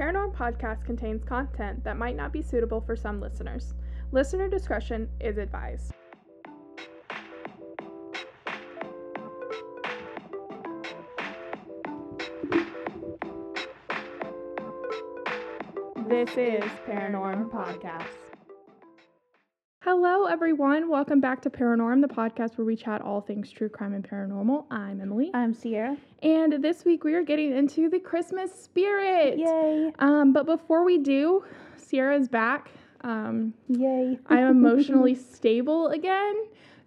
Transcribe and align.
Paranorm 0.00 0.34
podcast 0.34 0.82
contains 0.86 1.22
content 1.24 1.84
that 1.84 1.98
might 1.98 2.16
not 2.16 2.32
be 2.32 2.40
suitable 2.40 2.80
for 2.80 2.96
some 2.96 3.20
listeners. 3.20 3.74
Listener 4.12 4.48
discretion 4.48 5.10
is 5.20 5.36
advised. 5.36 5.92
This 16.08 16.30
is 16.30 16.64
Paranorm 16.88 17.50
Podcast. 17.50 18.29
Hello, 19.82 20.26
everyone. 20.26 20.90
Welcome 20.90 21.22
back 21.22 21.40
to 21.40 21.48
Paranorm, 21.48 22.02
the 22.02 22.06
podcast 22.06 22.58
where 22.58 22.66
we 22.66 22.76
chat 22.76 23.00
all 23.00 23.22
things 23.22 23.50
true 23.50 23.70
crime 23.70 23.94
and 23.94 24.06
paranormal. 24.06 24.66
I'm 24.70 25.00
Emily. 25.00 25.30
I'm 25.32 25.54
Sierra. 25.54 25.96
And 26.22 26.62
this 26.62 26.84
week 26.84 27.02
we 27.02 27.14
are 27.14 27.22
getting 27.22 27.56
into 27.56 27.88
the 27.88 27.98
Christmas 27.98 28.52
spirit. 28.54 29.38
Yay. 29.38 29.90
Um, 29.98 30.34
but 30.34 30.44
before 30.44 30.84
we 30.84 30.98
do, 30.98 31.44
Sierra's 31.78 32.28
back. 32.28 32.70
Um, 33.00 33.54
Yay. 33.68 34.18
I'm 34.26 34.48
emotionally 34.48 35.14
stable 35.32 35.86
again. 35.86 36.34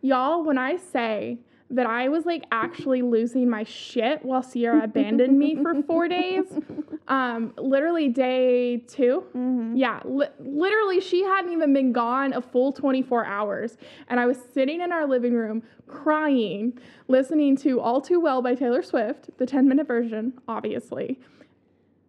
Y'all, 0.02 0.44
when 0.44 0.60
I 0.60 0.76
say 0.76 1.40
that 1.74 1.88
I 1.88 2.08
was 2.08 2.26
like 2.26 2.44
actually 2.52 3.02
losing 3.02 3.50
my 3.50 3.64
shit 3.64 4.24
while 4.24 4.44
Sierra 4.44 4.84
abandoned 4.84 5.38
me 5.40 5.56
for 5.56 5.82
four 5.84 6.08
days, 6.08 6.46
um, 7.08 7.54
literally 7.58 8.10
day 8.10 8.78
2 8.88 9.24
Mhm. 9.36 9.72
Yeah, 9.76 10.00
li- 10.06 10.28
literally, 10.40 11.00
she 11.02 11.24
hadn't 11.24 11.52
even 11.52 11.74
been 11.74 11.92
gone 11.92 12.32
a 12.34 12.42
full 12.42 12.72
24 12.72 13.26
hours. 13.26 13.78
And 14.08 14.20
I 14.20 14.28
was 14.28 14.38
sitting 14.54 14.82
in 14.82 14.92
our 14.92 15.08
living 15.08 15.34
room 15.34 15.64
crying, 15.88 16.78
listening 17.08 17.58
to 17.58 17.80
All 17.80 18.00
Too 18.02 18.20
Well 18.20 18.42
by 18.44 18.54
Taylor 18.54 18.84
Swift, 18.84 19.32
the 19.40 19.46
10 19.48 19.68
minute 19.68 19.88
version, 19.88 20.34
obviously, 20.48 21.20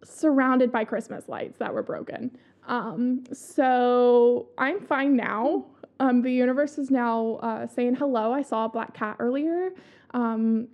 surrounded 0.04 0.70
by 0.70 0.84
Christmas 0.84 1.28
lights 1.28 1.58
that 1.58 1.72
were 1.72 1.82
broken. 1.82 2.30
Um, 2.66 3.24
so 3.32 4.48
I'm 4.58 4.80
fine 4.80 5.16
now. 5.16 5.66
Um, 6.00 6.22
the 6.22 6.32
universe 6.32 6.78
is 6.78 6.90
now 6.90 7.38
uh, 7.42 7.66
saying 7.66 7.96
hello. 7.96 8.32
I 8.32 8.42
saw 8.42 8.64
a 8.64 8.68
black 8.68 8.94
cat 8.94 9.16
earlier. 9.18 9.70
Um, 10.12 10.68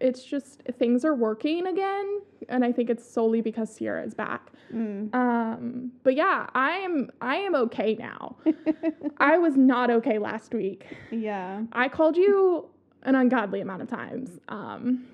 it's 0.00 0.24
just 0.24 0.62
things 0.78 1.04
are 1.04 1.14
working 1.14 1.66
again, 1.66 2.20
and 2.48 2.64
I 2.64 2.72
think 2.72 2.90
it's 2.90 3.08
solely 3.08 3.40
because 3.40 3.74
Sierra 3.74 4.04
is 4.04 4.14
back. 4.14 4.50
Mm. 4.74 5.14
Um, 5.14 5.92
but 6.02 6.16
yeah, 6.16 6.46
I 6.54 6.72
am 6.72 7.10
I 7.20 7.36
am 7.36 7.54
okay 7.54 7.94
now. 7.94 8.36
I 9.18 9.38
was 9.38 9.56
not 9.56 9.90
okay 9.90 10.18
last 10.18 10.52
week. 10.52 10.84
yeah. 11.10 11.62
I 11.72 11.88
called 11.88 12.16
you 12.16 12.68
an 13.04 13.14
ungodly 13.14 13.60
amount 13.60 13.82
of 13.82 13.88
times. 13.88 14.40
Um, 14.48 15.06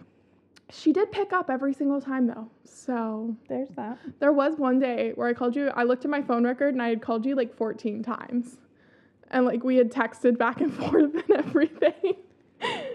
she 0.73 0.93
did 0.93 1.11
pick 1.13 1.33
up 1.33 1.51
every 1.51 1.73
single 1.75 2.01
time 2.01 2.27
though. 2.27 2.49
So 2.65 3.37
There's 3.49 3.69
that. 3.71 3.99
there 4.21 4.33
was 4.33 4.57
one 4.59 4.79
day 4.79 5.13
where 5.15 5.29
I 5.29 5.35
called 5.35 5.55
you. 5.57 5.69
I 5.69 5.85
looked 5.85 6.05
at 6.05 6.11
my 6.11 6.23
phone 6.23 6.45
record 6.45 6.75
and 6.75 6.83
I 6.83 6.89
had 6.89 7.03
called 7.03 7.27
you 7.27 7.35
like 7.35 7.55
14 7.57 8.03
times. 8.03 8.57
And 9.31 9.45
like 9.45 9.63
we 9.63 9.77
had 9.77 9.91
texted 9.93 10.39
back 10.39 10.61
and 10.61 10.73
forth 10.79 11.15
and 11.15 11.31
everything. 11.31 12.17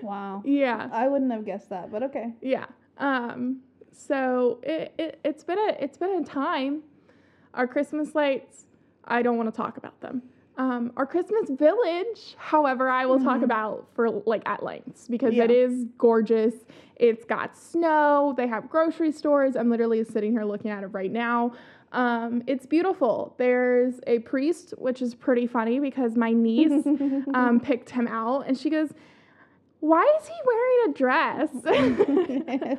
Wow. 0.01 0.41
yeah. 0.45 0.89
I 0.91 1.07
wouldn't 1.07 1.31
have 1.31 1.45
guessed 1.45 1.69
that, 1.69 1.91
but 1.91 2.03
okay. 2.03 2.33
Yeah. 2.41 2.65
Um, 2.97 3.61
so 3.91 4.59
it, 4.63 4.93
it 4.97 5.19
it's 5.23 5.43
been 5.43 5.57
a 5.57 5.75
it's 5.79 5.97
been 5.97 6.21
a 6.21 6.23
time. 6.23 6.83
Our 7.53 7.67
Christmas 7.67 8.13
lights, 8.13 8.65
I 9.05 9.21
don't 9.21 9.37
want 9.37 9.53
to 9.53 9.55
talk 9.55 9.77
about 9.77 9.99
them. 10.01 10.21
Um, 10.57 10.93
our 10.95 11.05
Christmas 11.05 11.49
village, 11.49 12.35
however, 12.37 12.87
I 12.89 13.05
will 13.05 13.19
talk 13.19 13.41
Mhm. 13.41 13.43
about 13.43 13.87
for 13.93 14.09
like 14.09 14.41
at 14.47 14.63
length 14.63 15.07
because 15.09 15.33
Yeah. 15.33 15.43
it 15.43 15.51
is 15.51 15.83
gorgeous. 15.97 16.53
It's 16.95 17.25
got 17.25 17.57
snow. 17.57 18.33
They 18.37 18.47
have 18.47 18.69
grocery 18.69 19.11
stores. 19.11 19.57
I'm 19.57 19.69
literally 19.69 20.03
sitting 20.05 20.31
here 20.31 20.45
looking 20.45 20.71
at 20.71 20.83
it 20.83 20.87
right 20.87 21.11
now. 21.11 21.51
Um, 21.91 22.41
it's 22.47 22.65
beautiful. 22.65 23.35
There's 23.37 23.99
a 24.07 24.19
priest, 24.19 24.73
which 24.77 25.01
is 25.01 25.13
pretty 25.13 25.45
funny 25.45 25.79
because 25.79 26.15
my 26.15 26.31
niece 26.31 26.85
um, 27.33 27.59
picked 27.59 27.89
him 27.89 28.07
out, 28.07 28.47
and 28.47 28.57
she 28.57 28.69
goes, 28.69 28.93
"Why 29.81 30.03
is 30.21 30.27
he 30.27 30.33
wearing 30.45 30.89
a 30.89 30.93
dress?" 30.93 31.49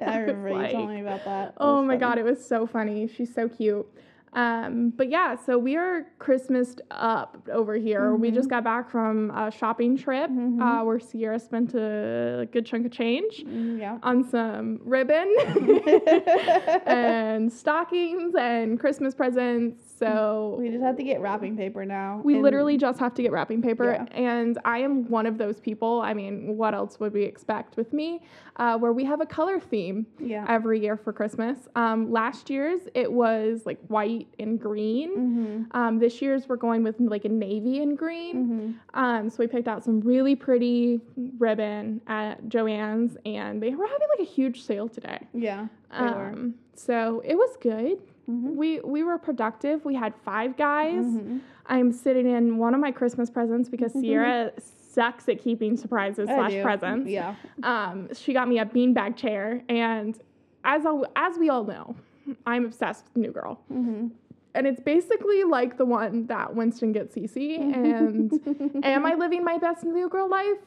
I 0.03 0.19
remember 0.21 0.49
you 0.49 0.55
like, 0.55 0.71
telling 0.73 0.95
me 0.95 1.01
about 1.03 1.25
that. 1.27 1.55
That 1.55 1.55
Oh 1.59 1.83
my 1.83 1.89
funny. 1.95 1.99
god, 2.01 2.19
it 2.19 2.25
was 2.25 2.45
so 2.45 2.67
funny. 2.67 3.07
She's 3.07 3.35
so 3.35 3.49
cute. 3.49 3.87
Um, 4.37 4.93
but 4.95 5.09
yeah, 5.11 5.35
so 5.35 5.57
we 5.59 5.77
are 5.77 6.07
Christmased 6.21 6.81
up 6.91 7.49
over 7.51 7.75
here. 7.75 8.15
We 8.15 8.31
just 8.31 8.51
got 8.51 8.65
back 8.65 8.91
from 8.91 9.31
a 9.31 9.51
shopping 9.51 9.97
trip 9.97 10.31
Mhm. 10.31 10.61
uh, 10.61 10.85
where 10.85 11.01
Sierra 11.01 11.39
spent 11.41 11.75
a 11.75 12.47
good 12.53 12.67
chunk 12.67 12.85
of 12.85 12.93
change 12.93 13.45
Mm, 13.47 13.79
Yeah. 13.81 13.99
on 14.03 14.23
some 14.25 14.79
ribbon 14.85 15.35
and 16.87 17.51
stockings 17.51 18.35
and 18.35 18.79
Christmas 18.79 19.15
presents. 19.15 19.86
So 19.99 20.57
We 20.59 20.69
just 20.69 20.83
have 20.83 20.97
to 20.97 21.03
get 21.03 21.21
wrapping 21.21 21.57
paper 21.57 21.85
now. 21.87 22.21
we 22.23 22.37
literally 22.39 22.77
just 22.77 22.99
have 23.01 23.15
to 23.15 23.23
get 23.23 23.33
wrapping 23.33 23.63
paper, 23.63 23.93
Yeah. 23.93 24.05
and 24.19 24.59
I 24.65 24.79
am 24.81 25.09
one 25.09 25.25
of 25.27 25.39
those 25.39 25.59
people. 25.59 26.01
I 26.03 26.13
mean, 26.13 26.57
what 26.57 26.75
else 26.75 27.01
would 27.01 27.13
we 27.15 27.23
expect 27.23 27.77
with 27.79 27.93
me? 27.95 28.21
Uh, 28.57 28.77
where 28.79 28.93
we 28.93 29.05
have 29.05 29.21
a 29.21 29.27
color 29.27 29.59
theme 29.59 30.07
Yeah. 30.19 30.45
every 30.49 30.81
year 30.81 30.97
for 30.97 31.13
Christmas. 31.13 31.69
Um, 31.77 32.11
last 32.13 32.51
year's 32.51 32.83
it 32.95 33.11
was 33.11 33.65
like 33.65 33.79
white 33.89 34.29
and 34.39 34.61
green. 34.61 35.11
Mm-hmm. 35.17 35.63
Um, 35.79 35.99
this 35.99 36.21
year's 36.21 36.49
we're 36.49 36.57
going 36.57 36.83
with 36.83 37.01
like 37.01 37.25
a 37.25 37.29
navy 37.31 37.83
and 37.83 37.97
green. 37.97 38.37
Mm-hmm. 38.37 38.99
Um, 38.99 39.31
so 39.31 39.37
we 39.39 39.47
picked 39.47 39.69
out 39.69 39.83
some 39.85 40.01
really 40.01 40.37
pretty 40.37 41.01
ribbon 41.39 42.01
at 42.07 42.45
Joann's, 42.49 43.17
and 43.25 43.63
they 43.63 43.75
were 43.75 43.87
having 43.87 44.09
like 44.19 44.21
a 44.29 44.31
huge 44.31 44.63
sale 44.63 44.89
today. 44.89 45.27
Yeah. 45.33 45.69
Um, 45.91 46.55
so 46.75 47.23
it 47.25 47.35
was 47.37 47.57
good. 47.61 47.99
Mhm. 48.31 48.55
We 48.57 48.81
we 48.81 49.03
were 49.05 49.19
productive. 49.19 49.85
We 49.85 49.95
had 49.95 50.15
five 50.25 50.57
guys. 50.57 51.05
Mhm. 51.05 51.41
I'm 51.67 51.93
sitting 51.93 52.27
in 52.29 52.59
one 52.59 52.75
of 52.75 52.81
my 52.81 52.93
Christmas 52.93 53.31
presents 53.31 53.69
because 53.69 53.93
Sierra 53.93 54.53
sucks 54.59 55.29
at 55.29 55.41
keeping 55.41 55.77
surprises 55.77 56.29
I 56.29 56.35
slash 56.35 56.51
do. 56.53 56.63
presents. 56.63 57.09
Yeah. 57.11 57.35
Um, 57.63 58.09
she 58.15 58.33
got 58.33 58.49
me 58.49 58.59
a 58.59 58.65
beanbag 58.67 59.17
chair, 59.17 59.63
and 59.69 60.19
as 60.65 60.85
al- 60.87 61.07
as 61.17 61.39
we 61.39 61.49
all 61.51 61.65
know, 61.65 61.95
I'm 62.47 62.65
obsessed 62.65 63.05
with 63.15 63.17
New 63.23 63.33
Girl, 63.33 63.61
Mm-hmm. 63.73 64.09
and 64.55 64.67
it's 64.67 64.81
basically 64.81 65.45
like 65.45 65.77
the 65.77 65.85
one 65.85 66.27
that 66.27 66.55
Winston 66.55 66.93
gets 66.93 67.15
Cece. 67.15 67.59
And 67.75 68.85
am 68.85 69.07
I 69.07 69.15
living 69.25 69.45
my 69.45 69.59
best 69.59 69.85
New 69.85 70.09
Girl 70.09 70.29
life? 70.29 70.59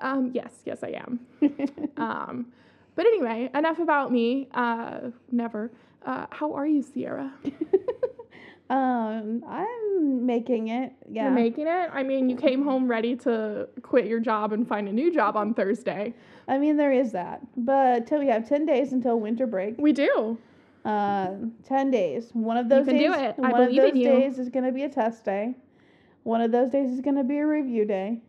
Um, 0.00 0.30
yes, 0.34 0.62
yes, 0.66 0.82
I 0.82 0.88
am. 1.06 1.20
Um, 1.96 2.46
but 2.94 3.06
anyway, 3.06 3.48
enough 3.54 3.78
about 3.78 4.10
me. 4.12 4.48
Uh, 4.52 5.10
never. 5.30 5.70
Uh, 6.04 6.26
how 6.30 6.52
are 6.54 6.66
you, 6.66 6.82
Sierra? 6.82 7.32
um, 8.70 9.44
I'm 9.46 10.26
making 10.26 10.68
it. 10.68 10.92
Yeah. 11.10 11.24
You're 11.24 11.32
making 11.32 11.66
it. 11.66 11.90
I 11.92 12.02
mean, 12.02 12.30
you 12.30 12.36
came 12.36 12.64
home 12.64 12.88
ready 12.88 13.16
to 13.16 13.68
quit 13.82 14.06
your 14.06 14.20
job 14.20 14.52
and 14.52 14.66
find 14.66 14.88
a 14.88 14.92
new 14.92 15.12
job 15.12 15.36
on 15.36 15.54
Thursday. 15.54 16.14
I 16.46 16.58
mean, 16.58 16.76
there 16.76 16.92
is 16.92 17.12
that, 17.12 17.40
but 17.56 18.06
till 18.06 18.20
we 18.20 18.28
have 18.28 18.48
ten 18.48 18.64
days 18.64 18.92
until 18.92 19.20
winter 19.20 19.46
break. 19.46 19.76
We 19.78 19.92
do. 19.92 20.38
Uh, 20.84 21.32
ten 21.64 21.90
days. 21.90 22.30
One 22.32 22.56
of 22.56 22.68
those 22.68 22.86
can 22.86 22.96
do 22.96 23.12
days. 23.12 23.20
it. 23.20 23.34
I 23.38 23.50
one 23.50 23.60
of 23.62 23.74
those 23.74 23.92
days 23.92 24.38
is 24.38 24.48
gonna 24.48 24.72
be 24.72 24.84
a 24.84 24.88
test 24.88 25.24
day. 25.24 25.54
One 26.22 26.40
of 26.40 26.52
those 26.52 26.70
days 26.70 26.90
is 26.90 27.00
gonna 27.00 27.24
be 27.24 27.38
a 27.38 27.46
review 27.46 27.84
day. 27.84 28.20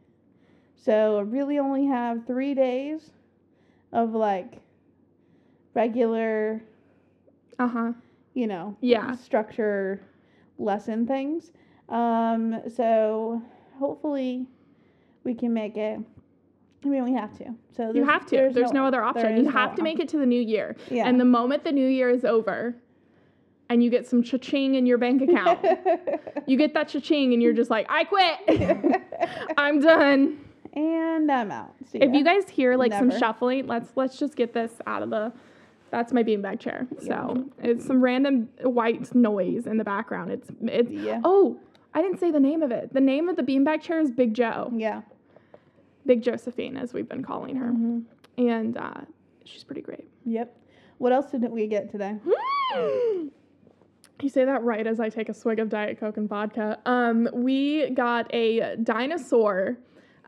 So 0.76 1.18
I 1.18 1.22
really 1.22 1.60
only 1.60 1.86
have 1.86 2.26
three 2.26 2.54
days 2.54 3.12
of 3.92 4.12
like 4.12 4.60
regular, 5.74 6.62
Uh 7.60 7.68
huh. 7.68 7.94
you 8.34 8.48
know, 8.48 8.76
Yeah. 8.82 9.16
structure 9.16 10.02
lesson 10.58 11.06
things. 11.06 11.52
Um, 11.90 12.62
so 12.74 13.42
hopefully 13.78 14.48
we 15.24 15.34
can 15.34 15.54
make 15.54 15.78
it. 15.78 16.00
I 16.84 16.88
mean, 16.88 17.04
we 17.04 17.14
have 17.14 17.38
to. 17.40 17.54
So 17.76 17.92
You 17.94 18.06
have 18.06 18.26
to. 18.28 18.50
There's, 18.54 18.72
no, 18.72 18.86
other 18.86 19.04
option. 19.04 19.36
You 19.36 19.44
no 19.44 19.52
have 19.52 19.76
to 19.76 19.84
make 19.84 20.00
it 20.00 20.08
to 20.10 20.18
the 20.18 20.26
new 20.26 20.42
year. 20.42 20.76
Yeah. 20.90 21.08
And 21.08 21.20
the 21.20 21.26
moment 21.26 21.64
the 21.66 21.72
new 21.74 21.88
year 21.88 22.10
is 22.10 22.24
over 22.24 22.76
and 23.70 23.84
you 23.84 23.90
get 23.90 24.08
some 24.08 24.24
cha-ching 24.24 24.76
in 24.76 24.86
your 24.86 24.98
bank 24.98 25.22
account, 25.22 25.60
you 26.48 26.58
get 26.58 26.74
that 26.76 26.88
cha-ching 26.88 27.34
and 27.34 27.42
you're 27.44 27.54
just 27.54 27.70
like, 27.70 27.86
I 27.90 28.06
quit. 28.06 29.02
I'm 29.58 29.82
done. 29.82 30.40
and 30.74 31.30
I'm 31.30 31.52
out. 31.52 31.76
If 31.94 32.14
you 32.14 32.24
guys 32.24 32.48
hear 32.50 32.78
like 32.78 32.94
some 32.94 33.12
shuffling, 33.18 33.68
let's 33.68 33.90
let's 33.96 34.18
just 34.18 34.36
get 34.36 34.54
this 34.54 34.72
out 34.88 35.04
of 35.04 35.10
the 35.10 35.34
that's 35.92 36.14
my 36.14 36.24
beanbag 36.24 36.60
chair. 36.60 36.88
So 37.06 37.46
it's 37.62 37.86
some 37.86 38.02
random 38.02 38.50
white 38.62 39.14
noise 39.16 39.68
in 39.68 39.78
the 39.78 39.84
background. 39.84 40.32
It's 40.32 40.50
it's 40.62 40.90
Yeah. 40.92 41.22
oh, 41.24 41.60
I 41.94 42.02
didn't 42.02 42.20
say 42.20 42.32
the 42.32 42.40
name 42.40 42.62
of 42.62 42.72
it. 42.72 42.94
The 42.94 43.02
name 43.02 43.30
of 43.30 43.36
the 43.36 43.44
beanbag 43.44 43.82
chair 43.82 44.00
is 44.00 44.12
Big 44.12 44.34
Joe. 44.34 44.72
Yeah. 44.76 45.02
Big 46.06 46.22
Josephine, 46.22 46.78
as 46.78 46.94
we've 46.94 47.10
been 47.10 47.24
calling 47.24 47.56
her. 47.56 47.72
Mhm. 47.72 48.04
And 48.38 48.78
uh, 48.78 49.02
she's 49.44 49.64
pretty 49.64 49.82
great. 49.82 50.08
Yep. 50.26 50.56
What 51.00 51.12
else 51.14 51.32
didn't 51.32 51.52
we 51.52 51.68
get 51.68 51.92
today? 51.92 52.16
You 54.22 54.28
say 54.28 54.44
that 54.44 54.64
right 54.64 54.86
as 54.86 55.00
I 55.00 55.08
take 55.08 55.30
a 55.30 55.34
swig 55.34 55.60
of 55.60 55.70
Diet 55.70 55.98
Coke 55.98 56.18
and 56.18 56.28
vodka. 56.28 56.78
Um, 56.86 57.30
we 57.32 57.90
got 57.92 58.28
a 58.36 58.76
dinosaur 58.84 59.78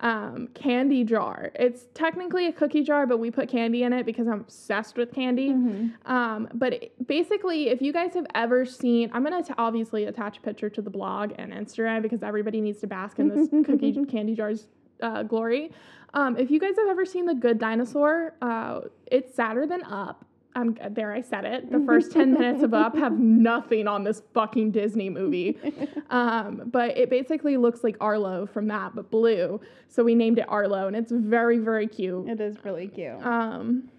um, 0.01 0.47
candy 0.53 1.03
jar. 1.03 1.51
It's 1.55 1.85
technically 1.93 2.47
a 2.47 2.51
cookie 2.51 2.83
jar, 2.83 3.05
but 3.05 3.17
we 3.17 3.31
put 3.31 3.47
candy 3.47 3.83
in 3.83 3.93
it 3.93 4.05
because 4.05 4.27
I'm 4.27 4.41
obsessed 4.41 4.97
with 4.97 5.13
candy. 5.13 5.49
Mm-hmm. 5.49 6.11
Um, 6.11 6.49
but 6.53 6.73
it- 6.73 7.07
basically, 7.07 7.69
if 7.69 7.81
you 7.81 7.93
guys 7.93 8.13
have 8.15 8.25
ever 8.35 8.65
seen, 8.65 9.09
I'm 9.13 9.23
gonna 9.23 9.43
t- 9.43 9.53
obviously 9.57 10.05
attach 10.05 10.39
a 10.39 10.41
picture 10.41 10.69
to 10.71 10.81
the 10.81 10.89
blog 10.89 11.33
and 11.37 11.53
Instagram 11.53 12.01
because 12.01 12.23
everybody 12.23 12.61
needs 12.61 12.79
to 12.81 12.87
bask 12.87 13.19
in 13.19 13.29
this 13.29 13.47
cookie 13.65 13.95
and 13.95 14.09
candy 14.09 14.35
jar's 14.35 14.67
uh, 15.01 15.23
glory. 15.23 15.71
Um, 16.13 16.35
if 16.35 16.51
you 16.51 16.59
guys 16.59 16.75
have 16.77 16.87
ever 16.89 17.05
seen 17.05 17.25
The 17.25 17.35
Good 17.35 17.57
Dinosaur, 17.59 18.33
uh, 18.41 18.81
it's 19.05 19.33
sadder 19.33 19.65
than 19.65 19.83
Up. 19.83 20.25
Um, 20.53 20.77
there 20.89 21.13
I 21.13 21.21
said 21.21 21.45
it. 21.45 21.71
The 21.71 21.79
first 21.85 22.11
10 22.11 22.33
minutes 22.33 22.61
of 22.63 22.73
Up 22.73 22.95
have 22.97 23.17
nothing 23.17 23.87
on 23.87 24.03
this 24.03 24.21
fucking 24.33 24.71
Disney 24.71 25.09
movie. 25.09 25.57
Um, 26.11 26.63
but 26.65 26.97
it 26.97 27.09
basically 27.09 27.55
looks 27.55 27.85
like 27.85 27.95
Arlo 28.01 28.45
from 28.45 28.67
that, 28.67 28.93
but 28.93 29.09
blue. 29.09 29.61
So 29.87 30.03
we 30.03 30.13
named 30.13 30.39
it 30.39 30.45
Arlo, 30.49 30.87
and 30.87 30.95
it's 30.95 31.09
very, 31.09 31.57
very 31.57 31.87
cute. 31.87 32.27
It 32.27 32.41
is 32.41 32.57
really 32.65 32.89
cute. 32.89 33.25
Um, 33.25 33.89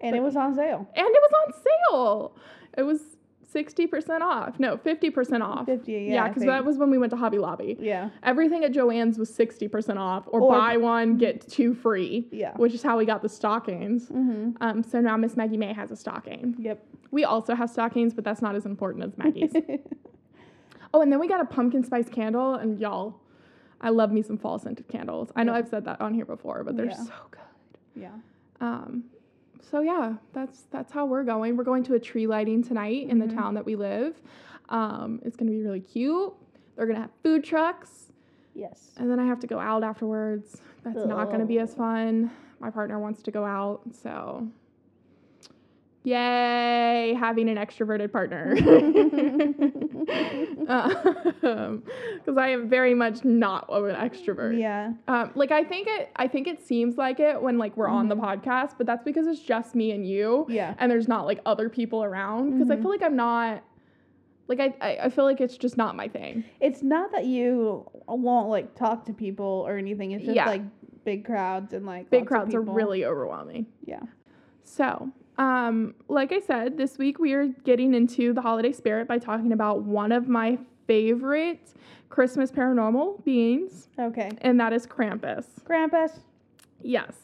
and 0.00 0.16
it 0.16 0.20
was 0.20 0.34
on 0.34 0.56
sale. 0.56 0.88
and 0.96 1.06
it 1.06 1.12
was 1.12 1.32
on 1.46 1.62
sale. 1.62 2.36
It 2.76 2.82
was 2.82 3.00
60% 3.54 4.20
off. 4.20 4.58
No, 4.58 4.76
50% 4.76 5.42
off. 5.42 5.66
50, 5.66 5.92
yeah, 5.92 5.98
Yeah, 5.98 6.28
because 6.28 6.44
that 6.44 6.64
was 6.64 6.78
when 6.78 6.90
we 6.90 6.98
went 6.98 7.10
to 7.10 7.16
Hobby 7.16 7.38
Lobby. 7.38 7.76
Yeah. 7.78 8.10
Everything 8.22 8.64
at 8.64 8.72
Joann's 8.72 9.18
was 9.18 9.30
60% 9.30 9.98
off 9.98 10.24
or, 10.28 10.40
Or- 10.40 10.52
buy 10.52 10.76
one, 10.76 11.16
get 11.18 11.46
two 11.48 11.74
free, 11.74 12.28
Yeah. 12.30 12.54
which 12.56 12.74
is 12.74 12.82
how 12.82 12.96
we 12.98 13.04
got 13.04 13.22
the 13.22 13.28
stockings. 13.28 14.08
Mm-hmm. 14.08 14.50
Um, 14.60 14.82
so 14.82 15.00
now 15.00 15.16
Miss 15.16 15.36
Maggie 15.36 15.56
May 15.56 15.72
has 15.72 15.90
a 15.90 15.96
stocking. 15.96 16.54
Yep. 16.58 16.84
We 17.10 17.24
also 17.24 17.54
have 17.54 17.68
stockings, 17.70 18.14
but 18.14 18.24
that's 18.24 18.40
not 18.42 18.54
as 18.54 18.64
important 18.64 19.04
as 19.04 19.18
Maggie's. 19.18 19.52
oh, 20.94 21.02
and 21.02 21.12
then 21.12 21.18
we 21.20 21.28
got 21.28 21.40
a 21.40 21.44
pumpkin 21.44 21.84
spice 21.84 22.08
candle, 22.08 22.54
and 22.54 22.78
y'all, 22.80 23.20
I 23.80 23.90
love 23.90 24.12
me 24.12 24.22
some 24.22 24.38
fall 24.38 24.58
scented 24.58 24.88
candles. 24.88 25.30
I 25.36 25.42
know 25.44 25.52
Yeah. 25.52 25.58
I've 25.58 25.68
said 25.68 25.84
that 25.84 26.00
on 26.00 26.14
here 26.14 26.24
before, 26.24 26.64
but 26.64 26.76
they're 26.76 26.86
Yeah. 26.86 26.94
so 26.94 27.12
good. 27.30 27.40
yeah. 27.94 28.10
Um, 28.60 29.04
so 29.62 29.80
yeah, 29.80 30.14
that's 30.32 30.62
that's 30.70 30.92
how 30.92 31.06
we're 31.06 31.24
going. 31.24 31.56
We're 31.56 31.64
going 31.64 31.82
to 31.84 31.94
a 31.94 31.98
tree 32.00 32.26
lighting 32.26 32.62
tonight 32.62 33.08
in 33.08 33.18
the 33.18 33.26
Mhm. 33.26 33.34
town 33.34 33.54
that 33.54 33.64
we 33.64 33.76
live. 33.76 34.20
Um, 34.68 35.20
it's 35.24 35.36
gonna 35.36 35.50
be 35.50 35.62
really 35.62 35.80
cute. 35.80 36.32
They're 36.76 36.86
gonna 36.86 37.00
have 37.00 37.10
food 37.22 37.44
trucks, 37.44 38.12
Yes. 38.54 38.94
and 38.98 39.10
then 39.10 39.18
I 39.20 39.26
have 39.26 39.40
to 39.40 39.46
go 39.46 39.58
out 39.58 39.82
afterwards. 39.84 40.60
That's 40.82 41.04
not 41.06 41.30
gonna 41.30 41.46
be 41.46 41.58
as 41.58 41.74
fun. 41.74 42.30
My 42.60 42.70
partner 42.70 42.98
wants 42.98 43.22
to 43.22 43.30
go 43.30 43.44
out, 43.44 43.82
so 43.92 44.46
yay, 46.04 47.14
having 47.18 47.48
an 47.48 47.56
extroverted 47.56 48.12
partner. 48.12 48.54
Because 51.42 52.36
I 52.38 52.48
am 52.48 52.68
very 52.68 52.94
much 52.94 53.24
not 53.24 53.66
an 53.68 53.94
extrovert. 53.96 54.58
Yeah. 54.58 54.92
Um, 55.08 55.30
like 55.34 55.50
I 55.50 55.64
think 55.64 55.88
it, 55.88 56.10
I 56.16 56.28
think 56.28 56.46
it 56.46 56.64
seems 56.64 56.96
like 56.96 57.20
it 57.20 57.40
when 57.40 57.58
like 57.58 57.76
we're 57.76 57.88
on 57.88 58.08
the 58.08 58.16
Mhm. 58.16 58.42
podcast, 58.42 58.72
but 58.78 58.86
that's 58.86 59.02
because 59.02 59.26
it's 59.26 59.40
just 59.40 59.74
me 59.74 59.90
and 59.92 60.06
you, 60.06 60.46
Yeah. 60.48 60.74
and 60.78 60.90
there's 60.90 61.08
not 61.08 61.26
like 61.26 61.40
other 61.46 61.68
people 61.68 62.04
around. 62.04 62.52
Because 62.52 62.70
I 62.70 62.76
Mhm. 62.76 62.82
feel 62.82 62.90
like 62.90 63.02
I'm 63.02 63.16
not, 63.16 63.62
like 64.48 64.60
I, 64.60 64.74
I, 64.80 64.96
I 65.04 65.08
feel 65.08 65.24
like 65.24 65.40
it's 65.40 65.56
just 65.56 65.76
not 65.76 65.96
my 65.96 66.08
thing. 66.08 66.44
It's 66.60 66.82
not 66.82 67.12
that 67.12 67.26
you 67.26 67.86
won't 68.06 68.48
like 68.48 68.74
talk 68.74 69.04
to 69.06 69.12
people 69.12 69.64
or 69.66 69.76
anything. 69.76 70.12
It's 70.12 70.24
just 70.24 70.36
Yeah. 70.36 70.46
like 70.46 70.62
big 71.04 71.24
crowds 71.24 71.72
and 71.72 71.86
like 71.86 72.10
Big 72.10 72.26
crowds 72.26 72.54
are 72.54 72.60
really 72.60 73.04
overwhelming. 73.04 73.66
yeah. 73.84 74.00
So, 74.64 75.10
um, 75.38 75.94
like 76.08 76.32
I 76.32 76.40
said, 76.40 76.76
this 76.76 76.98
week 76.98 77.18
we 77.18 77.32
are 77.32 77.46
getting 77.64 77.94
into 77.94 78.32
the 78.32 78.40
holiday 78.42 78.72
spirit 78.72 79.08
by 79.08 79.18
talking 79.18 79.52
about 79.52 79.82
one 79.82 80.12
of 80.12 80.28
my 80.28 80.58
favorite 80.86 81.72
Christmas 82.10 82.50
paranormal 82.50 83.24
beings, 83.24 83.88
Okay. 83.98 84.30
and 84.42 84.60
that 84.60 84.72
is 84.72 84.86
Krampus. 84.86 85.46
Krampus. 85.64 86.20
Yes. 86.82 87.14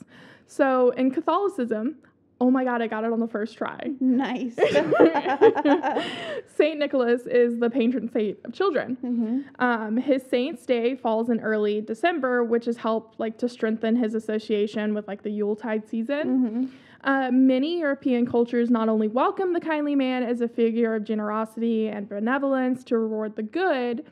So 0.46 0.90
in 0.90 1.10
Catholicism, 1.10 1.96
oh 2.40 2.50
my 2.50 2.64
God, 2.64 2.82
I 2.82 2.86
got 2.86 3.04
it 3.04 3.12
on 3.12 3.20
the 3.20 3.26
first 3.26 3.56
try. 3.58 3.90
Nice. 4.00 4.54
Saint 6.56 6.78
Nicholas 6.78 7.22
is 7.26 7.58
the 7.58 7.70
patron 7.70 8.10
saint 8.12 8.38
of 8.44 8.52
children. 8.52 8.96
hmm 9.00 9.40
Um, 9.58 9.96
his 9.96 10.22
saint's 10.22 10.64
day 10.66 10.94
falls 10.94 11.30
in 11.30 11.40
early 11.40 11.80
December, 11.80 12.44
which 12.44 12.66
has 12.66 12.76
helped 12.76 13.18
like 13.18 13.38
to 13.38 13.48
strengthen 13.48 13.96
his 13.96 14.14
association 14.14 14.94
with 14.94 15.08
like 15.08 15.22
the 15.22 15.30
Yuletide 15.30 15.88
season. 15.88 16.28
hmm 16.28 16.64
Uh, 17.04 17.30
many 17.32 17.78
European 17.78 18.26
cultures 18.26 18.70
not 18.70 18.88
only 18.88 19.06
welcome 19.08 19.52
the 19.52 19.60
kindly 19.60 19.94
man 19.94 20.22
as 20.24 20.40
a 20.40 20.48
figure 20.48 20.94
of 20.96 21.04
generosity 21.04 21.88
and 21.88 22.08
benevolence 22.08 22.82
to 22.84 22.98
reward 22.98 23.36
the 23.36 23.42
good, 23.42 24.04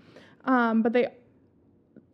um, 0.45 0.83
but 0.83 0.93
they 0.93 1.09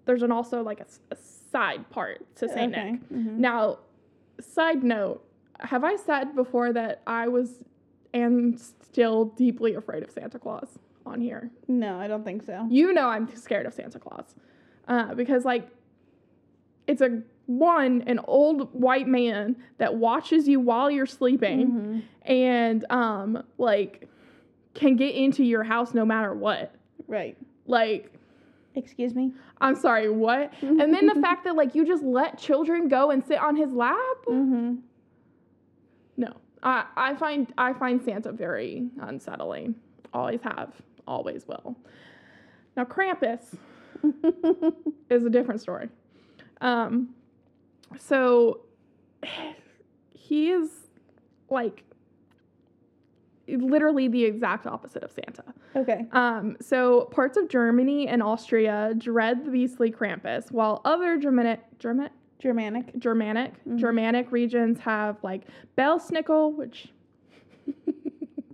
there's 0.07 0.23
an 0.23 0.33
also 0.33 0.63
like 0.63 0.81
a 0.81 1.17
side 1.17 1.89
part 1.91 2.25
to 2.37 2.49
Saint 2.49 2.73
okay. 2.75 2.93
Nick. 2.93 3.09
Mhm. 3.11 3.37
Now, 3.39 3.79
side 4.41 4.83
note, 4.83 5.23
have 5.63 5.85
I 5.85 5.97
said 5.97 6.35
before 6.35 6.73
that 6.73 7.03
I 7.07 7.29
was 7.29 7.65
and 8.15 8.61
still 8.61 9.27
deeply 9.27 9.75
afraid 9.75 10.03
of 10.03 10.11
Santa 10.11 10.39
Claus 10.39 10.79
on 11.07 11.21
here? 11.21 11.51
No, 11.69 11.99
I 11.99 12.07
don't 12.09 12.25
think 12.25 12.43
so. 12.45 12.67
You 12.71 12.93
know 12.93 13.09
I'm 13.09 13.35
scared 13.37 13.67
of 13.67 13.75
Santa 13.75 13.99
Claus. 13.99 14.35
Uh, 14.89 15.15
because 15.15 15.45
like 15.45 15.69
it's 16.87 17.01
a 17.01 17.23
one, 17.47 18.03
an 18.07 18.21
old 18.25 18.73
white 18.73 19.07
man 19.09 19.57
that 19.79 19.95
watches 19.97 20.47
you 20.49 20.61
while 20.61 20.91
you're 20.91 21.07
sleeping 21.07 21.71
Mhm. 21.71 22.03
and 22.23 22.85
um 22.91 23.43
like 23.59 24.09
can 24.75 24.97
get 24.97 25.15
into 25.15 25.45
your 25.45 25.63
house 25.63 25.95
no 25.95 26.05
matter 26.05 26.35
what. 26.35 26.75
Right. 27.07 27.37
Like 27.67 28.13
Excuse 28.75 29.15
me. 29.15 29.33
I'm 29.61 29.75
sorry, 29.77 30.09
what? 30.09 30.51
and 30.63 30.95
then 30.95 31.07
the 31.07 31.21
fact 31.21 31.45
that 31.45 31.57
like 31.57 31.75
you 31.75 31.85
just 31.87 32.03
let 32.03 32.39
children 32.39 32.89
go 32.89 33.11
and 33.11 33.23
sit 33.25 33.39
on 33.39 33.55
his 33.55 33.71
lap? 33.73 33.97
Mm-hmm. 34.27 34.77
No, 36.23 36.37
I 36.63 36.85
I 36.97 37.15
find 37.17 37.53
I 37.59 37.73
find 37.73 38.01
Santa 38.01 38.31
very 38.31 38.89
unsettling. 39.01 39.75
Always 40.15 40.41
have, 40.43 40.73
always 41.05 41.49
will. 41.49 41.77
Now 42.77 42.85
Krampus 42.85 43.57
is 45.11 45.25
a 45.25 45.31
different 45.31 45.61
story. 45.61 45.89
Um, 46.61 47.09
so 47.99 48.61
he 50.15 50.51
is 50.51 50.71
like 51.51 51.83
literally 53.49 54.07
the 54.07 54.25
exact 54.25 54.69
opposite 54.69 55.03
of 55.03 55.11
Santa. 55.11 55.45
okay. 55.75 56.07
Um, 56.13 56.57
so 56.61 57.07
parts 57.07 57.37
of 57.37 57.49
Germany 57.49 58.07
and 58.07 58.23
Austria 58.23 58.95
dread 58.97 59.45
the 59.45 59.51
beastly 59.51 59.91
Krampus, 59.91 60.53
while 60.53 60.83
other 60.85 61.19
Germanic 61.19 61.61
German 61.81 62.11
Germanic. 62.53 62.99
Germanic 62.99 63.53
Mhm. 63.65 63.77
Germanic 63.79 64.33
regions 64.33 64.81
have 64.81 65.17
like 65.23 65.43
Belsnickel, 65.79 66.55
which 66.57 66.93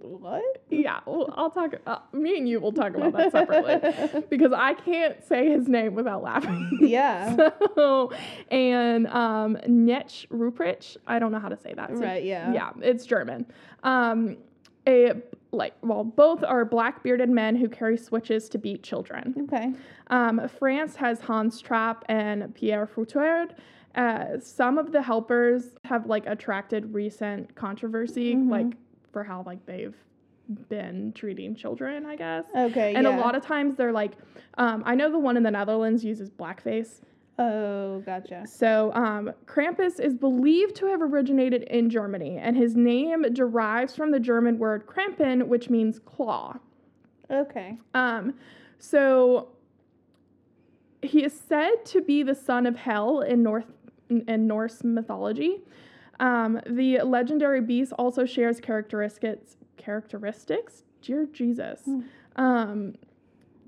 What? 0.01 0.63
yeah, 0.71 1.01
well, 1.07 1.33
I'll 1.37 1.51
talk. 1.51 1.75
Uh, 1.87 1.99
me 2.13 2.37
and 2.39 2.49
you 2.49 2.61
will 2.61 2.73
talk 2.73 2.95
about 2.95 3.13
that 3.15 3.31
separately 3.33 4.23
because 4.31 4.53
I 4.53 4.75
can't 4.75 5.23
say 5.25 5.51
his 5.51 5.69
name 5.69 5.95
without 5.95 6.23
laughing. 6.23 6.79
Yeah. 6.83 7.51
So, 7.75 8.11
and 8.51 9.07
um, 9.09 9.57
Knecht 9.69 10.27
Ruprecht, 10.29 10.97
I 11.07 11.19
don't 11.21 11.31
know 11.31 11.39
how 11.39 11.49
to 11.49 11.57
say 11.57 11.75
that. 11.75 11.91
So, 11.97 12.03
Right, 12.03 12.25
yeah. 12.25 12.53
Yeah, 12.53 12.71
it's 12.81 13.07
German. 13.07 13.47
Um, 13.85 14.37
a 14.87 15.13
like 15.53 15.75
well, 15.83 16.03
both 16.05 16.43
are 16.45 16.65
black 16.65 17.03
bearded 17.03 17.31
men 17.31 17.55
who 17.57 17.69
carry 17.69 17.97
switches 17.97 18.49
to 18.51 18.59
beat 18.59 18.83
children. 18.83 19.35
Okay. 19.45 19.73
Um, 20.09 20.49
France 20.59 20.97
has 20.97 21.21
Hans 21.21 21.61
Trapp 21.61 22.05
and 22.09 22.53
Pierre 22.55 22.87
Fouettard. 22.87 23.51
Uh, 23.95 24.39
some 24.39 24.79
of 24.79 24.93
the 24.93 25.03
helpers 25.03 25.75
have 25.85 26.07
like 26.07 26.27
attracted 26.27 26.95
recent 26.95 27.55
controversy, 27.55 28.35
Mhm. 28.35 28.51
like 28.51 28.77
for 29.13 29.25
how 29.25 29.43
like 29.45 29.65
they've 29.67 29.97
been 30.69 31.13
treating 31.13 31.55
children, 31.55 32.07
I 32.07 32.17
guess. 32.17 32.45
Okay. 32.57 32.95
And 32.95 33.05
yeah. 33.07 33.17
a 33.17 33.21
lot 33.21 33.35
of 33.35 33.43
times 33.43 33.77
they're 33.77 33.93
like, 33.93 34.13
um, 34.57 34.83
I 34.87 34.95
know 34.95 35.11
the 35.11 35.19
one 35.19 35.37
in 35.37 35.43
the 35.43 35.51
Netherlands 35.51 36.05
uses 36.05 36.31
blackface. 36.31 37.01
Oh, 37.41 38.01
gotcha. 38.01 38.47
So 38.47 38.93
um, 38.95 39.31
Krampus 39.47 40.01
is 40.01 40.15
believed 40.15 40.75
to 40.77 40.87
have 40.87 41.01
originated 41.03 41.63
in 41.65 41.89
Germany, 41.89 42.37
and 42.37 42.57
his 42.57 42.75
name 42.77 43.23
derives 43.33 43.95
from 43.95 44.11
the 44.11 44.19
German 44.19 44.59
word 44.59 44.87
Krampen, 44.87 45.47
which 45.47 45.71
means 45.71 45.99
claw. 46.01 46.57
Okay. 47.31 47.79
Um, 47.95 48.35
so 48.79 49.51
he 51.03 51.23
is 51.25 51.39
said 51.39 51.85
to 51.85 52.01
be 52.01 52.25
the 52.25 52.35
son 52.35 52.67
of 52.67 52.75
Hel 52.75 53.21
in 53.21 53.43
North 53.43 53.67
in 54.11 54.47
Norse 54.47 54.83
mythology. 54.85 55.63
Um, 56.21 56.61
the 56.67 57.01
legendary 57.03 57.61
beast 57.61 57.93
also 57.99 58.25
shares 58.25 58.61
characteristics 58.61 59.57
characteristics. 59.77 60.83
Dear 61.03 61.27
Jesus. 61.33 61.83
Hmm. 61.85 62.01
Um, 62.37 62.95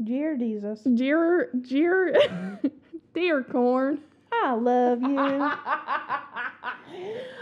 Dear 0.02 0.37
Jesus. 0.37 0.80
dear 0.82 1.50
dear 1.61 2.59
dear 3.14 3.42
corn. 3.44 4.00
I 4.32 4.54
love 4.54 5.02
you. 5.02 5.18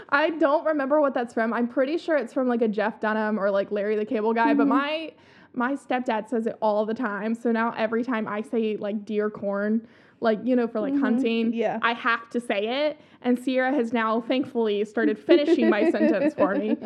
I 0.09 0.31
don't 0.39 0.65
remember 0.65 0.99
what 1.01 1.13
that's 1.13 1.33
from. 1.33 1.53
I'm 1.53 1.67
pretty 1.67 1.97
sure 1.97 2.17
it's 2.17 2.33
from 2.33 2.47
like 2.47 2.61
a 2.61 2.67
Jeff 2.67 2.99
Dunham 2.99 3.39
or 3.39 3.51
like 3.51 3.71
Larry 3.71 3.95
the 3.95 4.05
Cable 4.05 4.33
Guy, 4.33 4.53
but 4.53 4.65
Mhm. 4.65 4.69
my 4.69 5.11
My 5.53 5.73
stepdad 5.75 6.29
says 6.29 6.45
it 6.45 6.57
all 6.61 6.85
the 6.85 6.93
time. 6.93 7.33
So 7.33 7.51
now 7.51 7.73
every 7.75 8.03
time 8.03 8.27
I 8.27 8.41
say 8.41 8.77
like 8.77 9.03
dear 9.05 9.29
corn, 9.31 9.87
like, 10.21 10.39
you 10.43 10.55
know, 10.55 10.67
for 10.67 10.79
like 10.79 10.93
Mhm. 10.93 10.99
hunting, 11.01 11.53
Yeah. 11.53 11.79
I 11.81 11.93
have 11.93 12.29
to 12.31 12.39
say 12.39 12.87
it. 12.87 12.99
And 13.21 13.37
Sierra 13.39 13.71
has 13.71 13.93
now 13.93 14.21
thankfully 14.21 14.83
started 14.85 15.17
finishing 15.17 15.69
my 15.69 15.89
sentence 15.91 16.33
for 16.33 16.55
me. 16.55 16.77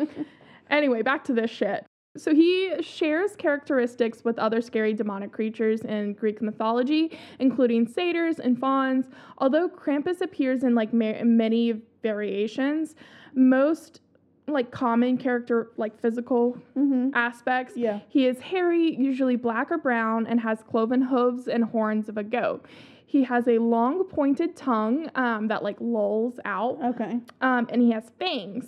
Anyway, 0.70 1.02
back 1.02 1.24
to 1.24 1.32
this 1.32 1.50
shit. 1.50 1.84
So 2.16 2.32
he 2.32 2.72
shares 2.80 3.34
characteristics 3.34 4.22
with 4.24 4.38
other 4.38 4.60
scary 4.60 4.94
demonic 4.94 5.32
creatures 5.32 5.80
in 5.82 6.12
Greek 6.12 6.40
mythology, 6.40 7.18
including 7.40 7.88
satyrs 7.88 8.38
and 8.38 8.56
fauns. 8.58 9.06
Although 9.38 9.68
Krampus 9.68 10.20
appears 10.20 10.62
in 10.62 10.76
like 10.76 10.92
ma- 10.92 11.24
many 11.24 11.82
variations, 12.04 12.94
most 13.34 14.00
like 14.46 14.70
common 14.70 15.16
character 15.16 15.70
like 15.76 15.98
physical 15.98 16.52
hmm 16.74 17.08
aspects. 17.14 17.76
Yeah. 17.76 18.00
He 18.08 18.26
is 18.26 18.38
hairy, 18.40 18.94
usually 18.94 19.36
black 19.36 19.70
or 19.72 19.78
brown, 19.78 20.26
and 20.26 20.38
has 20.40 20.62
cloven 20.62 21.02
hooves 21.02 21.48
and 21.48 21.64
horns 21.64 22.08
of 22.08 22.16
a 22.16 22.22
goat. 22.22 22.64
He 23.06 23.24
has 23.24 23.46
a 23.46 23.58
long 23.58 24.04
pointed 24.04 24.56
tongue 24.56 25.08
um, 25.14 25.48
that 25.48 25.62
like 25.62 25.76
lolls 25.80 26.40
out 26.44 26.78
Okay. 26.82 27.20
um, 27.40 27.66
and 27.70 27.80
he 27.82 27.90
has 27.92 28.10
fangs. 28.18 28.66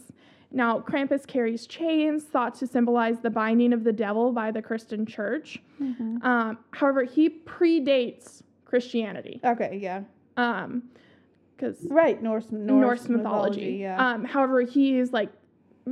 Now, 0.52 0.78
Krampus 0.78 1.26
carries 1.26 1.66
chains 1.66 2.24
thought 2.24 2.54
to 2.56 2.66
symbolize 2.66 3.20
the 3.20 3.30
binding 3.30 3.72
of 3.72 3.82
the 3.84 3.92
devil 3.92 4.32
by 4.32 4.50
the 4.52 4.62
Christian 4.62 5.04
church. 5.04 5.60
Mhm. 5.80 6.22
Um, 6.24 6.58
however, 6.70 7.02
he 7.02 7.28
predates 7.28 8.42
Christianity 8.64 9.40
Okay. 9.44 9.78
Yeah. 9.82 10.02
because 11.56 11.84
Right. 11.90 12.22
Norse 12.22 12.50
Norse, 12.52 12.80
Norse, 12.80 13.08
mythology. 13.08 13.78
Yeah. 13.80 13.96
Um, 14.14 14.24
however, 14.24 14.60
he's 14.62 15.12
like 15.12 15.30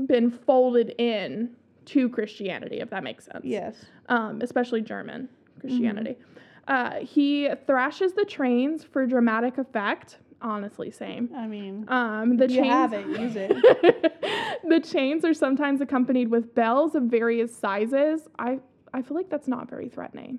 been 0.07 0.31
folded 0.31 0.95
in 0.99 1.51
to 1.87 2.09
Christianity, 2.09 2.79
if 2.81 2.91
that 2.91 3.03
makes 3.05 3.25
sense. 3.27 3.45
yes. 3.45 3.85
Um, 4.09 4.41
especially 4.43 4.81
German 4.83 5.29
Christianity. 5.61 6.13
Mm-hmm. 6.13 6.34
Uh, 6.67 7.01
he 7.01 7.49
thrashes 7.67 8.13
the 8.15 8.25
trains 8.25 8.85
for 8.85 9.07
dramatic 9.07 9.59
effect. 9.59 10.19
Honestly, 10.41 10.91
same. 10.91 11.31
I 11.37 11.47
mean, 11.47 11.85
Um, 11.89 12.37
the 12.37 12.49
you 12.49 12.57
chains. 12.61 12.69
have 12.73 12.93
it, 12.93 13.07
use 13.07 13.35
it. 13.37 14.63
the 14.69 14.81
chains 14.81 15.25
are 15.25 15.33
sometimes 15.35 15.81
accompanied 15.81 16.29
with 16.29 16.55
bells 16.55 16.95
of 16.95 17.05
various 17.05 17.55
sizes. 17.57 18.29
I 18.39 18.61
I 18.93 19.03
feel 19.03 19.17
like 19.17 19.29
that's 19.31 19.49
not 19.49 19.69
very 19.69 19.89
threatening. 19.89 20.39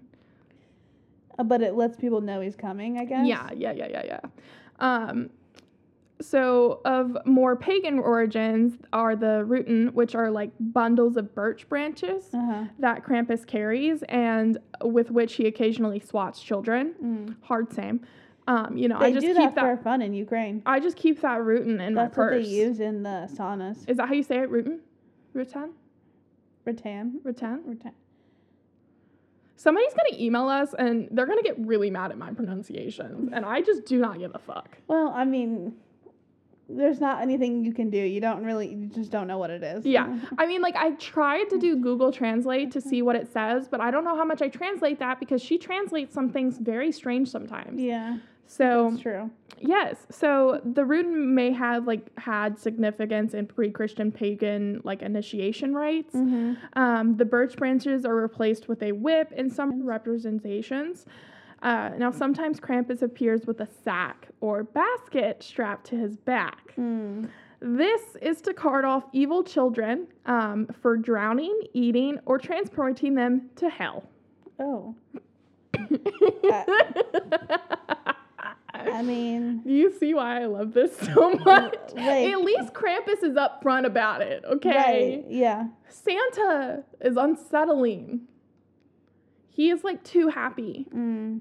Uh, 1.38 1.44
but 1.44 1.62
it 1.62 1.76
lets 1.76 1.98
people 1.98 2.22
know 2.22 2.40
he's 2.42 2.56
coming. 2.56 2.98
I 3.00 3.06
guess. 3.06 3.28
Yeah, 3.28 3.50
yeah, 3.56 3.72
yeah, 3.74 3.88
yeah, 3.90 4.04
yeah. 4.06 4.20
Um, 4.80 5.30
so 6.22 6.82
of 6.86 7.18
more 7.26 7.56
pagan 7.56 8.00
origins 8.00 8.78
are 8.94 9.16
the 9.16 9.44
rutin, 9.48 9.92
which 9.94 10.16
are 10.16 10.32
like 10.32 10.52
bundles 10.60 11.18
of 11.18 11.36
birch 11.36 11.68
branches 11.68 12.30
Uh 12.34 12.46
huh. 12.46 12.64
that 12.80 13.04
Krampus 13.04 13.46
carries 13.46 14.02
and 14.04 14.58
with 14.84 15.12
which 15.12 15.34
he 15.36 15.46
occasionally 15.48 16.00
swats 16.00 16.42
children. 16.42 16.96
Mm. 17.04 17.36
Hard 17.42 17.74
same. 17.74 18.02
Um, 18.48 18.78
you 18.78 18.88
know, 18.88 19.00
They 19.00 19.08
I 19.08 19.12
just 19.12 19.26
do 19.26 19.34
keep 19.34 19.38
that, 19.38 19.56
that. 19.56 19.78
for 19.78 19.84
fun 19.84 20.02
in 20.02 20.14
Ukraine. 20.14 20.62
I 20.66 20.80
just 20.80 20.96
keep 20.98 21.20
that 21.22 21.40
rutin 21.40 21.82
in 21.86 21.96
That's 21.96 22.16
my 22.16 22.24
what 22.26 22.32
they 22.32 22.42
use 22.48 22.80
in 22.80 23.04
the 23.04 23.28
saunas. 23.34 23.88
Is 23.90 23.98
that 23.98 24.08
how 24.08 24.14
you 24.14 24.24
say 24.24 24.40
it? 24.40 24.52
Rutin? 24.52 24.80
Rutan? 25.36 25.72
Rattan. 26.66 27.20
Rutan? 27.26 27.60
Rattan. 27.66 27.92
Somebody's 29.58 29.94
gonna 29.94 30.22
email 30.22 30.48
us 30.48 30.74
and 30.78 31.08
they're 31.12 31.26
gonna 31.26 31.42
get 31.42 31.56
really 31.60 31.90
mad 31.90 32.12
at 32.12 32.18
my 32.18 32.32
pronunciations, 32.32 33.30
and 33.34 33.46
I 33.46 33.62
just 33.62 33.86
do 33.86 33.98
not 34.00 34.20
give 34.20 34.32
a 34.36 34.40
fuck. 34.40 34.78
Well, 34.88 35.08
I 35.16 35.26
mean, 35.26 35.74
there's 36.68 37.00
not 37.00 37.22
anything 37.22 37.64
you 37.64 37.74
can 37.74 37.90
do. 37.90 37.98
You 37.98 38.20
don't 38.20 38.44
really, 38.44 38.70
you 38.74 38.88
just 38.88 39.12
don't 39.12 39.28
know 39.28 39.38
what 39.38 39.50
it 39.50 39.62
is. 39.64 39.86
Yeah, 39.86 40.20
I 40.38 40.48
mean, 40.48 40.62
like 40.62 40.76
I 40.76 40.92
tried 40.92 41.50
to 41.52 41.58
do 41.60 41.76
Google 41.78 42.12
Translate 42.12 42.72
to 42.72 42.82
see 42.82 43.02
what 43.02 43.16
it 43.16 43.32
says, 43.32 43.68
but 43.68 43.82
I 43.82 43.92
don't 43.92 44.04
know 44.04 44.16
how 44.16 44.26
much 44.26 44.42
I 44.42 44.50
translate 44.50 45.00
that 45.00 45.20
because 45.20 45.42
she 45.42 45.58
translates 45.58 46.14
some 46.14 46.30
things 46.30 46.58
very 46.58 46.92
strange 46.92 47.30
sometimes. 47.30 47.80
Yeah, 47.80 48.18
So 48.48 48.90
that's 48.90 49.02
true. 49.04 49.30
yes, 49.60 50.08
so 50.10 50.60
the 50.64 50.82
rutin 50.82 51.34
may 51.34 51.52
have 51.52 51.86
like 51.86 52.18
had 52.18 52.58
significance 52.60 53.34
in 53.36 53.46
pre-Christian 53.46 54.12
pagan 54.12 54.82
like 54.84 55.02
initiation 55.04 55.74
rites. 55.76 56.16
Mm-hmm. 56.16 56.54
Um, 56.80 57.18
the 57.18 57.26
birch 57.26 57.56
branches 57.58 58.06
are 58.06 58.16
replaced 58.16 58.68
with 58.68 58.82
a 58.82 58.92
whip 58.92 59.32
in 59.34 59.50
some 59.52 59.84
representations. 59.86 61.06
Uh, 61.66 61.90
now, 61.98 62.12
sometimes 62.12 62.60
Krampus 62.60 63.02
appears 63.02 63.48
with 63.48 63.60
a 63.60 63.68
sack 63.84 64.28
or 64.40 64.64
basket 64.64 65.42
strapped 65.42 65.88
to 65.88 65.98
his 65.98 66.16
back. 66.16 66.76
Mm. 66.78 67.28
This 67.60 68.02
is 68.22 68.40
to 68.42 68.54
cart 68.54 68.86
off 68.86 69.06
evil 69.14 69.44
children 69.44 70.06
um, 70.28 70.68
for 70.80 70.96
drowning, 70.96 71.60
eating, 71.74 72.20
or 72.28 72.38
transporting 72.38 73.16
them 73.16 73.50
to 73.56 73.68
hell. 73.68 74.08
Oh, 74.60 74.94
I 78.76 79.02
mean, 79.02 79.64
you 79.66 79.92
see 80.00 80.14
why 80.14 80.44
I 80.44 80.46
love 80.46 80.72
this 80.74 80.96
so 81.16 81.32
much? 81.32 81.74
Like- 81.96 82.28
At 82.32 82.42
least 82.42 82.74
Krampus 82.74 83.24
is 83.24 83.36
upfront 83.36 83.88
about 83.88 84.22
it, 84.22 84.46
okay? 84.46 84.76
right? 84.76 85.26
Yeah. 85.28 85.70
Santa 85.90 86.84
is 87.02 87.18
unsettling. 87.18 88.28
He 89.50 89.72
is 89.72 89.84
like 89.84 90.04
too 90.04 90.28
happy. 90.28 90.86
Mm. 90.94 91.40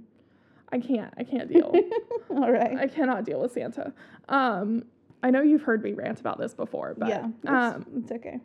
I 0.75 0.79
can't. 0.81 1.15
I 1.17 1.23
can't 1.23 1.49
deal. 1.49 1.73
All 2.31 2.51
right. 2.51 2.77
I 2.77 2.89
cannot 2.89 3.25
deal 3.25 3.41
with 3.41 3.53
Santa. 3.53 3.93
Um, 4.29 4.85
I 5.23 5.31
know 5.31 5.41
you've 5.41 5.63
heard 5.63 5.83
me 5.83 5.93
rant 5.95 6.21
about 6.21 6.39
this 6.39 6.53
before, 6.53 6.95
but 6.99 7.09
yeah, 7.09 7.29
it's, 7.43 7.49
um, 7.51 7.87
it's 7.97 8.13
okay. 8.13 8.41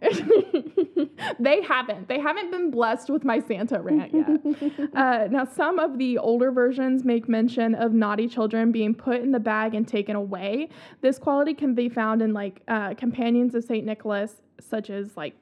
they 1.39 1.61
haven't. 1.63 2.07
They 2.07 2.19
haven't 2.19 2.51
been 2.51 2.71
blessed 2.71 3.09
with 3.09 3.25
my 3.25 3.39
Santa 3.41 3.81
rant 3.81 4.13
yet. 4.13 4.89
uh, 4.95 5.27
now, 5.29 5.43
some 5.43 5.77
of 5.79 5.97
the 5.97 6.17
older 6.19 6.51
versions 6.51 7.03
make 7.03 7.27
mention 7.27 7.75
of 7.75 7.91
naughty 7.91 8.29
children 8.29 8.71
being 8.71 8.93
put 8.95 9.19
in 9.21 9.31
the 9.31 9.41
bag 9.41 9.75
and 9.75 9.85
taken 9.87 10.15
away. 10.15 10.69
This 11.01 11.17
quality 11.19 11.53
can 11.53 11.73
be 11.75 11.89
found 11.89 12.21
in 12.21 12.31
like 12.31 12.61
uh, 12.69 12.93
companions 12.93 13.55
of 13.55 13.63
Saint 13.65 13.85
Nicholas, 13.85 14.35
such 14.61 14.89
as 14.89 15.17
like 15.17 15.33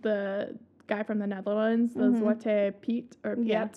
the 0.00 0.56
guy 0.86 1.02
from 1.02 1.18
the 1.18 1.26
Netherlands, 1.26 1.92
the 1.92 2.04
Mhm. 2.04 2.20
Zwarte 2.22 2.72
Piet 2.80 3.16
or 3.24 3.36
Piet. 3.36 3.46
Yeah. 3.46 3.68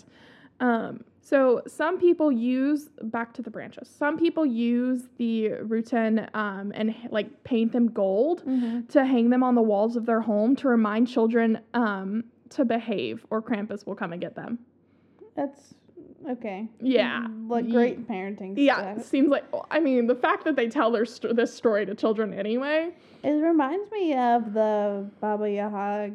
Um, 0.62 1.04
so 1.22 1.62
some 1.68 2.00
people 2.00 2.32
use 2.32 2.90
back 3.04 3.34
to 3.34 3.42
the 3.42 3.50
branches. 3.52 3.88
Some 3.90 4.18
people 4.18 4.46
use 4.46 5.10
the 5.18 5.50
rutin 5.64 6.28
um, 6.34 6.72
and 6.74 6.96
like 7.12 7.44
paint 7.44 7.72
them 7.72 7.88
gold 7.92 8.44
Mhm. 8.46 8.88
to 8.90 9.06
hang 9.06 9.30
them 9.30 9.44
on 9.44 9.56
the 9.56 9.62
walls 9.62 9.96
of 9.96 10.06
their 10.06 10.22
home 10.22 10.56
to 10.58 10.68
remind 10.68 11.08
children 11.08 11.60
um, 11.74 12.24
to 12.50 12.66
behave, 12.66 13.26
or 13.30 13.42
Krampus 13.42 13.86
will 13.86 13.96
come 13.96 14.12
and 14.14 14.22
get 14.22 14.36
them. 14.36 14.60
That's 15.36 15.76
okay. 16.28 16.68
Yeah. 16.82 17.28
Like 17.48 17.70
great 17.70 18.08
parenting 18.08 18.54
Yeah, 18.58 18.96
stuff. 18.96 19.06
seems 19.06 19.30
like. 19.30 19.44
I 19.70 19.80
mean, 19.80 20.08
the 20.08 20.16
fact 20.16 20.46
that 20.46 20.56
they 20.56 20.68
tell 20.68 20.90
their 20.92 21.06
st- 21.06 21.36
this 21.36 21.54
story 21.54 21.86
to 21.86 21.94
children 21.96 22.34
anyway. 22.34 22.92
It 23.24 23.32
reminds 23.32 23.92
me 23.92 24.16
of 24.18 24.54
the 24.54 25.06
Baba 25.20 25.50
Yaga 25.52 26.12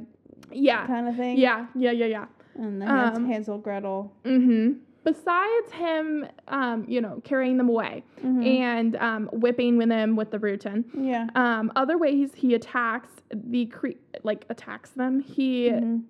Yeah, 0.50 0.86
kind 0.86 1.08
of 1.08 1.16
thing. 1.16 1.36
yeah, 1.38 1.66
yeah, 1.76 1.90
yeah, 1.92 2.06
yeah. 2.06 2.24
And 2.56 2.80
the 2.82 2.86
Hans- 2.86 3.18
Um, 3.18 3.26
Hansel 3.26 3.58
Gretel. 3.58 4.12
Mm-hmm. 4.24 4.78
Besides 5.04 5.70
him, 5.72 6.26
um, 6.48 6.84
you 6.88 7.00
know, 7.00 7.20
carrying 7.24 7.58
them 7.58 7.68
away 7.68 8.02
Mhm. 8.22 8.46
and 8.60 8.96
um, 8.96 9.28
whipping 9.32 9.76
with 9.76 9.88
them 9.88 10.16
with 10.16 10.30
the 10.30 10.38
rutin. 10.38 10.84
yeah. 10.94 11.28
Um, 11.34 11.70
other 11.76 11.98
ways 11.98 12.34
he 12.34 12.54
attacks 12.54 13.10
the 13.32 13.66
cre- 13.66 14.00
like 14.22 14.46
attacks 14.48 14.90
them. 14.92 15.20
He 15.20 15.68
Mhm. 15.70 16.04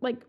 like 0.00 0.24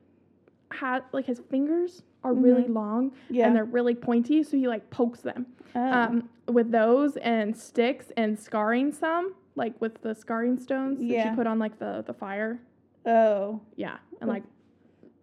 had 0.72 1.04
like 1.12 1.26
his 1.26 1.40
fingers 1.40 2.04
are 2.24 2.34
really 2.34 2.64
Mhm. 2.64 2.74
long 2.74 3.12
Yeah. 3.30 3.48
and 3.48 3.56
they're 3.56 3.64
really 3.66 3.96
pointy, 3.96 4.44
so 4.44 4.58
he 4.58 4.68
like 4.68 4.90
pokes 4.90 5.22
them 5.22 5.46
Oh. 5.76 5.80
um, 5.92 6.30
with 6.48 6.72
those 6.72 7.16
and 7.18 7.56
sticks 7.56 8.12
and 8.18 8.38
scarring 8.40 8.92
some 8.92 9.36
like 9.56 9.80
with 9.82 10.02
the 10.02 10.16
scarring 10.16 10.58
stones 10.58 11.00
that 11.00 11.06
you 11.06 11.36
put 11.36 11.46
on 11.48 11.60
like 11.60 11.78
the 11.80 12.04
the 12.08 12.14
fire. 12.14 12.60
oh. 13.06 13.60
Yeah, 13.76 13.98
and 14.20 14.30
like 14.30 14.44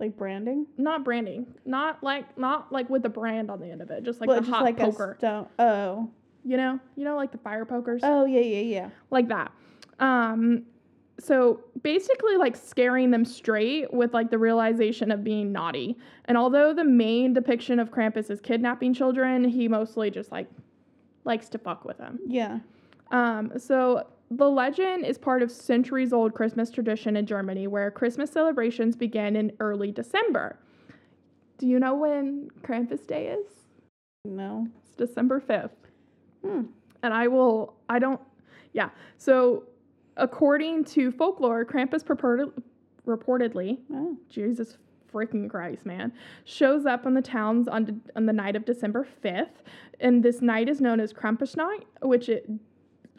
Like 0.06 0.16
branding? 0.16 0.66
not 0.76 1.04
branding, 1.04 1.46
not 1.64 2.02
like 2.02 2.36
not 2.38 2.72
like 2.72 2.88
with 2.90 3.02
the 3.02 3.08
brand 3.08 3.50
on 3.50 3.60
the 3.60 3.70
end 3.70 3.82
of 3.82 3.90
it, 3.90 4.02
just 4.04 4.20
like 4.20 4.28
What, 4.28 4.36
the 4.36 4.40
just 4.42 4.50
hot 4.50 4.62
like 4.64 4.76
poker. 4.76 5.16
stone. 5.18 5.46
Oh. 5.58 6.10
you 6.44 6.56
know, 6.56 6.78
you 6.96 7.04
know, 7.04 7.16
like 7.16 7.32
the 7.32 7.38
fire 7.38 7.64
pokers. 7.64 8.02
Oh, 8.04 8.24
yeah, 8.24 8.40
yeah, 8.40 8.60
yeah. 8.60 8.90
like 9.10 9.28
that. 9.28 9.50
Um, 9.98 10.62
so 11.18 11.60
basically, 11.82 12.36
like 12.36 12.56
scaring 12.56 13.10
them 13.10 13.24
straight 13.24 13.92
with 13.92 14.12
like 14.14 14.30
the 14.30 14.38
realization 14.38 15.10
of 15.10 15.24
being 15.24 15.50
naughty. 15.50 15.96
And 16.26 16.36
although 16.38 16.72
the 16.74 16.84
main 16.84 17.32
depiction 17.32 17.78
of 17.80 17.90
Krampus 17.90 18.30
is 18.30 18.40
kidnapping 18.40 18.94
children, 18.94 19.42
he 19.44 19.66
mostly 19.66 20.10
just 20.10 20.30
like 20.30 20.48
likes 21.24 21.48
to 21.48 21.58
fuck 21.58 21.84
with 21.84 21.98
them. 21.98 22.18
Yeah. 22.26 22.58
Um, 23.10 23.52
so 23.58 24.06
the 24.30 24.48
legend 24.48 25.04
is 25.04 25.18
part 25.18 25.42
of 25.42 25.50
centuries 25.50 26.12
old 26.12 26.34
Christmas 26.34 26.70
tradition 26.70 27.16
in 27.16 27.26
Germany 27.26 27.66
where 27.66 27.90
Christmas 27.90 28.30
celebrations 28.30 28.96
begin 28.96 29.36
in 29.36 29.52
early 29.60 29.92
December. 29.92 30.58
Do 31.58 31.66
you 31.66 31.78
know 31.78 31.94
when 31.94 32.50
Krampus 32.62 33.06
Day 33.06 33.28
is? 33.28 33.46
No. 34.24 34.66
It's 34.82 34.94
December 34.94 35.40
5th. 35.40 35.70
Hmm. 36.44 36.62
and 37.02 37.14
I 37.14 37.28
will. 37.28 37.74
I 37.88 37.98
don't. 37.98 38.20
Yeah. 38.72 38.90
So, 39.16 39.64
according 40.16 40.84
to 40.84 41.10
folklore, 41.12 41.64
Krampus 41.64 42.04
purported, 42.04 42.50
reportedly, 43.06 43.78
Oh. 43.92 44.16
Jesus 44.28 44.76
freaking 45.12 45.48
Christ, 45.48 45.86
man, 45.86 46.12
shows 46.44 46.84
up 46.84 47.06
on 47.06 47.14
the 47.14 47.22
towns 47.22 47.68
on, 47.68 47.84
de- 47.84 48.00
on 48.16 48.26
the 48.26 48.32
night 48.32 48.54
of 48.54 48.64
December 48.64 49.06
5th. 49.24 49.62
And 50.00 50.22
this 50.22 50.42
night 50.42 50.68
is 50.68 50.80
known 50.80 51.00
as 51.00 51.12
Krampusnacht, 51.12 51.84
which 52.02 52.28
it, 52.28 52.50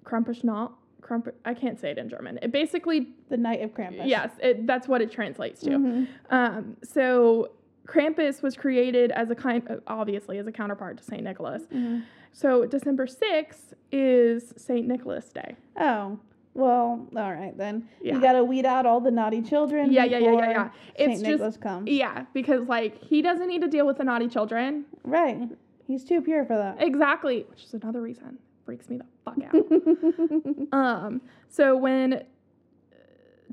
Krampus 0.03 0.43
Krampusnacht, 0.43 0.71
Kramp, 1.01 1.29
I 1.45 1.53
can't 1.53 1.79
say 1.79 1.91
it 1.91 1.97
in 1.97 2.09
German. 2.09 2.39
It 2.41 2.51
basically, 2.51 3.09
The 3.29 3.37
night 3.37 3.61
of 3.61 3.73
Krampus. 3.73 4.07
yes, 4.07 4.31
it, 4.41 4.67
that's 4.67 4.87
what 4.87 5.01
it 5.01 5.11
translates 5.11 5.61
to. 5.61 5.69
Mhm. 5.71 6.07
Um, 6.29 6.77
so 6.83 7.51
Krampus 7.87 8.41
was 8.41 8.55
created 8.57 9.11
as 9.11 9.29
a 9.29 9.35
kind, 9.35 9.81
obviously, 9.87 10.37
as 10.37 10.47
a 10.47 10.51
counterpart 10.51 10.97
to 10.97 11.03
St. 11.03 11.23
Nicholas. 11.23 11.63
Mhm. 11.67 12.03
So 12.33 12.65
December 12.65 13.07
6th 13.07 13.73
is 13.91 14.53
St. 14.57 14.85
Nicholas 14.87 15.31
Day. 15.31 15.55
Oh. 15.79 16.19
Well, 16.53 17.07
all 17.15 17.33
right 17.33 17.55
then. 17.55 17.87
Yeah. 18.01 18.15
You 18.15 18.21
gotta 18.21 18.43
weed 18.43 18.65
out 18.65 18.85
all 18.87 18.99
the 18.99 19.11
naughty 19.11 19.43
children. 19.43 19.91
Yeah, 19.91 20.05
yeah, 20.05 20.17
yeah, 20.17 20.31
yeah, 20.33 20.49
yeah. 20.49 20.69
Saint 20.97 21.11
It's 21.11 21.21
Nicholas 21.21 21.53
just, 21.55 21.61
comes. 21.61 21.87
yeah, 21.89 22.25
because 22.33 22.67
like 22.67 22.97
he 23.03 23.21
doesn't 23.21 23.47
need 23.47 23.61
to 23.61 23.67
deal 23.67 23.85
with 23.85 23.97
the 23.99 24.03
naughty 24.03 24.27
children. 24.27 24.85
Right. 25.03 25.49
He's 25.85 26.03
too 26.03 26.19
pure 26.19 26.45
for 26.45 26.57
that. 26.57 26.81
Exactly, 26.81 27.45
which 27.49 27.63
is 27.63 27.73
another 27.75 28.01
reason 28.01 28.39
freaks 28.67 28.89
me 28.89 28.97
the 28.97 29.05
fuck 29.23 29.37
out. 29.45 30.77
um, 30.77 31.21
so 31.47 31.77
when 31.77 32.13
uh, 32.13 32.19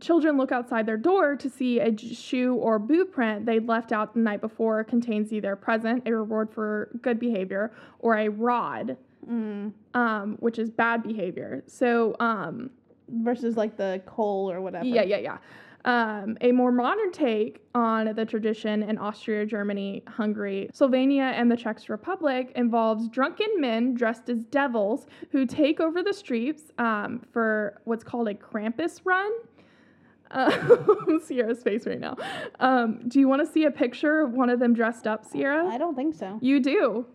children 0.01 0.37
look 0.37 0.51
outside 0.51 0.87
their 0.87 0.97
door 0.97 1.37
to 1.37 1.49
see 1.49 1.79
a 1.79 1.97
shoe 1.97 2.57
or 2.57 2.81
boot 2.81 3.13
print 3.13 3.47
they 3.47 3.61
left 3.61 3.93
out 3.93 4.13
the 4.15 4.21
night 4.21 4.41
before 4.41 4.83
contains 4.83 5.33
either 5.33 5.53
a 5.53 5.57
present, 5.57 6.03
a 6.05 6.13
reward 6.13 6.53
for 6.53 6.91
good 7.01 7.21
behavior, 7.21 7.73
or 8.01 8.17
a 8.17 8.29
rod, 8.29 8.97
mm. 9.25 9.73
um, 9.95 10.37
which 10.41 10.59
is 10.59 10.69
bad 10.69 11.05
behavior. 11.05 11.63
So 11.69 12.17
um, 12.19 12.71
Versus 13.09 13.57
like 13.57 13.77
the 13.77 14.03
coal 14.07 14.51
or 14.51 14.61
whatever. 14.61 14.85
Yeah, 14.85 15.03
yeah, 15.03 15.19
yeah. 15.19 15.39
Um, 15.85 16.39
a 16.41 16.51
more 16.51 16.73
modern 16.73 17.13
take 17.13 17.61
on 17.75 18.15
the 18.15 18.25
tradition 18.25 18.83
in 18.83 18.97
Austria, 18.97 19.45
Germany, 19.45 20.03
Hungary, 20.09 20.71
Slovenia, 20.73 21.33
and 21.33 21.51
the 21.51 21.57
Czech 21.57 21.79
Republic 21.89 22.53
involves 22.57 23.07
drunken 23.09 23.49
men 23.59 23.93
dressed 23.93 24.31
as 24.31 24.45
devils 24.45 25.07
who 25.31 25.45
take 25.45 25.81
over 25.81 26.03
the 26.03 26.15
streets 26.15 26.73
um, 26.79 27.21
for 27.33 27.83
what's 27.85 28.03
called 28.03 28.29
a 28.29 28.35
Krampus 28.35 29.03
run. 29.05 29.31
Uh, 30.31 31.19
Sierra's 31.25 31.63
face 31.63 31.87
right 31.87 32.01
now. 32.01 32.17
Um, 32.61 33.07
do 33.07 33.21
you 33.21 33.29
want 33.29 33.47
to 33.47 33.53
see 33.53 33.65
a 33.65 33.71
picture 33.71 34.23
of 34.23 34.33
one 34.33 34.49
of 34.49 34.61
them 34.61 34.73
dressed 34.73 35.07
up, 35.07 35.27
Sierra? 35.27 35.67
I 35.67 35.77
don't 35.77 35.95
think 35.95 36.15
so. 36.15 36.39
You 36.41 36.61
do. 36.61 37.07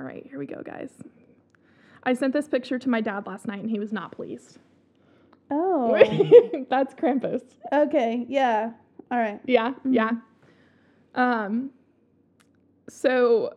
All 0.00 0.04
right, 0.04 0.26
here 0.28 0.38
we 0.38 0.46
go, 0.46 0.62
guys. 0.64 0.90
I 2.02 2.12
sent 2.12 2.32
this 2.32 2.48
picture 2.48 2.78
to 2.78 2.88
my 2.88 3.00
dad 3.00 3.26
last 3.26 3.46
night 3.46 3.60
and 3.60 3.70
he 3.70 3.78
was 3.78 3.92
not 3.92 4.12
pleased. 4.12 4.58
Oh. 5.50 5.92
That's 6.70 6.94
Krampus. 6.94 7.42
okay. 7.72 8.24
Yeah. 8.28 8.72
All 9.10 9.18
right. 9.18 9.40
Yeah, 9.46 9.72
yeah. 9.88 10.10
Um 11.14 11.70
so 12.88 13.52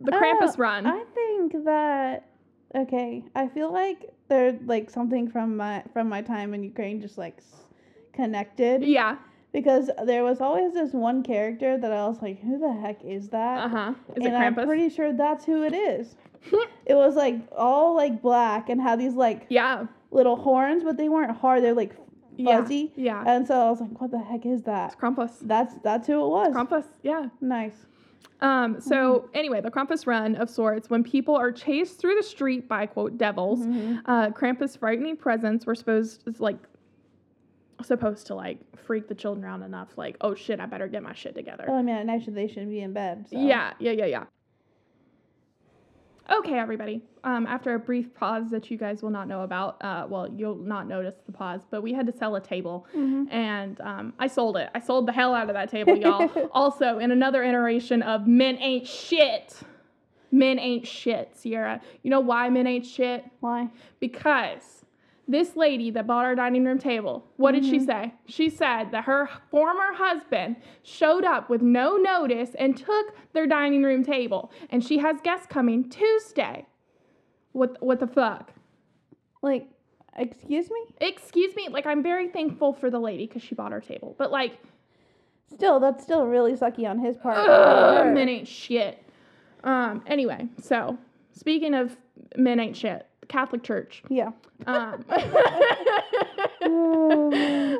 the 0.00 0.12
Krampus 0.12 0.54
Oh, 0.54 0.58
run. 0.58 0.86
I 0.86 1.04
think 1.14 1.64
that 1.64 2.26
okay. 2.74 3.24
I 3.34 3.48
feel 3.48 3.72
like 3.72 4.10
there's 4.28 4.60
like 4.64 4.90
something 4.90 5.28
from 5.30 5.56
my 5.56 5.82
from 5.92 6.08
my 6.08 6.22
time 6.22 6.54
in 6.54 6.62
Ukraine 6.62 7.00
just 7.00 7.18
like 7.18 7.38
s- 7.38 7.64
connected 8.12 8.82
yeah. 8.84 9.16
because 9.52 9.90
there 10.04 10.24
was 10.24 10.40
always 10.40 10.72
this 10.72 10.92
one 10.92 11.22
character 11.22 11.76
that 11.78 11.92
I 11.92 12.06
was 12.06 12.22
like, 12.22 12.40
who 12.40 12.58
the 12.58 12.72
heck 12.72 13.04
is 13.04 13.28
that? 13.30 13.58
Uh-huh. 13.66 13.94
Is 14.16 14.24
and 14.24 14.36
I'm 14.36 14.54
pretty 14.54 14.88
sure 14.88 15.12
that's 15.12 15.44
who 15.44 15.62
it 15.64 15.74
is. 15.74 16.14
it 16.86 16.94
was 16.94 17.16
like 17.16 17.36
all 17.56 17.94
like 17.94 18.22
black 18.22 18.68
and 18.68 18.80
had 18.80 18.98
these 19.00 19.14
like 19.14 19.46
yeah. 19.48 19.86
Little 20.10 20.36
horns, 20.36 20.82
but 20.84 20.96
they 20.96 21.08
weren't 21.08 21.36
hard. 21.36 21.62
They're 21.62 21.74
like 21.74 21.94
fuzzy. 22.44 22.92
Yeah. 22.96 23.22
And 23.26 23.46
so 23.46 23.54
I 23.66 23.70
was 23.70 23.80
like, 23.80 24.00
what 24.00 24.10
the 24.10 24.18
heck 24.18 24.46
is 24.46 24.62
that? 24.62 24.92
It's? 24.92 25.00
Krampus. 25.00 25.32
That's 25.42 25.74
that's 25.82 26.06
who 26.06 26.24
it 26.24 26.28
was. 26.28 26.54
Krampus. 26.54 26.84
Yeah. 27.02 27.28
Nice. 27.40 27.86
Um, 28.40 28.80
so 28.80 28.96
Mm-hmm. 29.20 29.26
anyway, 29.36 29.60
the 29.60 29.70
Krampus 29.70 30.06
run 30.06 30.34
of 30.36 30.48
sorts, 30.48 30.88
when 30.88 31.04
people 31.04 31.36
are 31.36 31.52
chased 31.52 31.98
through 32.00 32.14
the 32.16 32.22
street 32.22 32.66
by 32.68 32.86
quote 32.86 33.18
devils, 33.18 33.60
Mhm. 33.60 34.00
uh, 34.06 34.30
Krampus 34.30 34.78
frightening 34.78 35.16
presence 35.16 35.66
were 35.66 35.74
supposed 35.74 36.24
to 36.24 36.34
like 36.42 36.56
supposed 37.82 38.26
to 38.26 38.34
like 38.34 38.58
freak 38.76 39.08
the 39.08 39.14
children 39.14 39.44
out 39.50 39.62
enough, 39.62 39.96
like, 39.96 40.16
oh 40.20 40.34
shit, 40.34 40.60
I 40.60 40.66
better 40.66 40.86
get 40.88 41.02
my 41.02 41.14
shit 41.14 41.34
together. 41.34 41.70
I 41.70 41.80
mean, 41.82 42.08
actually, 42.10 42.34
they 42.34 42.48
shouldn't 42.48 42.70
be 42.70 42.80
in 42.80 42.92
bed. 42.92 43.26
So. 43.30 43.38
Yeah, 43.38 43.72
yeah, 43.78 43.92
yeah, 43.92 44.04
yeah. 44.06 44.24
Okay, 46.28 46.58
everybody. 46.58 47.02
Um, 47.24 47.46
after 47.46 47.74
a 47.74 47.78
brief 47.78 48.14
pause 48.14 48.50
that 48.50 48.70
you 48.70 48.76
guys 48.78 49.02
will 49.02 49.10
not 49.10 49.26
know 49.28 49.42
about, 49.42 49.82
uh, 49.82 50.06
well, 50.08 50.28
you'll 50.32 50.54
not 50.56 50.86
notice 50.86 51.16
the 51.26 51.32
pause, 51.32 51.62
but 51.70 51.82
we 51.82 51.92
had 51.92 52.06
to 52.06 52.12
sell 52.12 52.36
a 52.36 52.40
table, 52.40 52.86
Mhm. 52.94 53.26
and 53.32 53.80
um, 53.80 54.12
I 54.18 54.26
sold 54.26 54.56
it. 54.56 54.70
I 54.74 54.80
sold 54.80 55.06
the 55.06 55.12
hell 55.12 55.34
out 55.34 55.48
of 55.48 55.54
that 55.54 55.70
table, 55.70 55.96
y'all. 55.96 56.30
also, 56.52 56.98
in 56.98 57.10
another 57.10 57.42
iteration 57.42 58.02
of 58.02 58.26
men 58.26 58.56
ain't 58.58 58.86
shit. 58.86 59.60
Men 60.30 60.58
ain't 60.60 60.86
shit, 60.86 61.36
Sierra. 61.36 61.80
You 62.02 62.10
know 62.10 62.20
why 62.20 62.48
men 62.50 62.66
ain't 62.66 62.86
shit? 62.86 63.24
Why? 63.40 63.68
Because 63.98 64.79
this 65.30 65.56
lady 65.56 65.90
that 65.92 66.06
bought 66.06 66.24
our 66.24 66.34
dining 66.34 66.64
room 66.64 66.78
table, 66.78 67.24
what 67.36 67.52
did 67.52 67.64
she 67.64 67.78
say? 67.80 68.12
She 68.26 68.50
said 68.50 68.90
that 68.92 69.04
her 69.04 69.28
former 69.50 69.92
husband 69.94 70.56
showed 70.82 71.24
up 71.24 71.48
with 71.48 71.62
no 71.62 71.96
notice 71.96 72.50
and 72.58 72.76
took 72.76 73.14
their 73.32 73.46
dining 73.46 73.82
room 73.82 74.04
table, 74.04 74.50
and 74.70 74.84
she 74.84 74.98
has 74.98 75.20
guests 75.22 75.46
coming 75.46 75.88
Tuesday. 75.88 76.66
What 77.52 77.76
what 77.80 78.00
the 78.00 78.06
fuck? 78.06 78.52
Like, 79.42 79.68
excuse 80.16 80.70
me? 80.70 80.80
Excuse 81.00 81.54
me, 81.56 81.68
like 81.68 81.86
I'm 81.86 82.02
very 82.02 82.28
thankful 82.28 82.72
for 82.72 82.90
the 82.90 82.98
lady 83.00 83.26
because 83.26 83.42
she 83.42 83.54
bought 83.54 83.72
our 83.72 83.80
table, 83.80 84.14
but 84.18 84.30
like, 84.30 84.58
Still, 85.52 85.80
that's 85.80 86.02
still 86.04 86.26
really 86.26 86.52
sucky 86.52 86.88
on 86.88 86.98
his 87.00 87.16
part. 87.16 87.36
ugh, 87.36 88.14
men 88.14 88.28
ain't 88.28 88.46
shit. 88.48 89.02
Um. 89.64 90.02
Anyway, 90.06 90.46
so 90.62 90.96
speaking 91.32 91.74
of 91.74 91.96
men 92.36 92.60
ain't 92.60 92.76
shit, 92.76 93.06
Catholic 93.30 93.62
Church. 93.62 94.02
Yeah. 94.10 94.32
Um, 94.66 95.04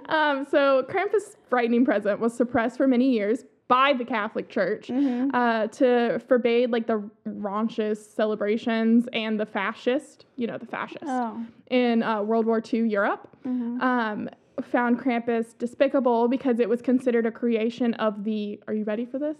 um, 0.09 0.47
so 0.51 0.85
Krampus' 0.89 1.37
frightening 1.49 1.85
present 1.85 2.21
was 2.21 2.35
suppressed 2.35 2.77
for 2.79 2.87
many 2.87 3.11
years 3.11 3.45
by 3.69 3.93
the 3.93 4.05
Catholic 4.05 4.49
Church 4.49 4.89
Mhm. 4.89 5.31
uh, 5.35 5.67
to 5.69 6.19
forbade 6.27 6.71
like 6.73 6.87
the 6.87 7.03
raunchous 7.29 7.99
celebrations 7.99 9.07
and 9.13 9.39
the 9.39 9.47
fascist, 9.47 10.25
you 10.37 10.47
know, 10.47 10.59
the 10.59 10.67
fascists 10.67 11.05
Oh. 11.07 11.45
in 11.71 12.03
uh, 12.03 12.23
World 12.23 12.47
War 12.47 12.61
II 12.73 12.89
Europe. 12.89 13.29
Mhm. 13.47 13.81
Um, 13.81 14.29
found 14.63 14.99
Krampus 14.99 15.57
despicable 15.57 16.29
because 16.29 16.59
it 16.61 16.69
was 16.69 16.83
considered 16.83 17.25
a 17.27 17.31
creation 17.31 17.95
of 17.95 18.25
the. 18.25 18.61
Are 18.69 18.75
you 18.75 18.85
ready 18.85 19.07
for 19.07 19.19
this? 19.19 19.39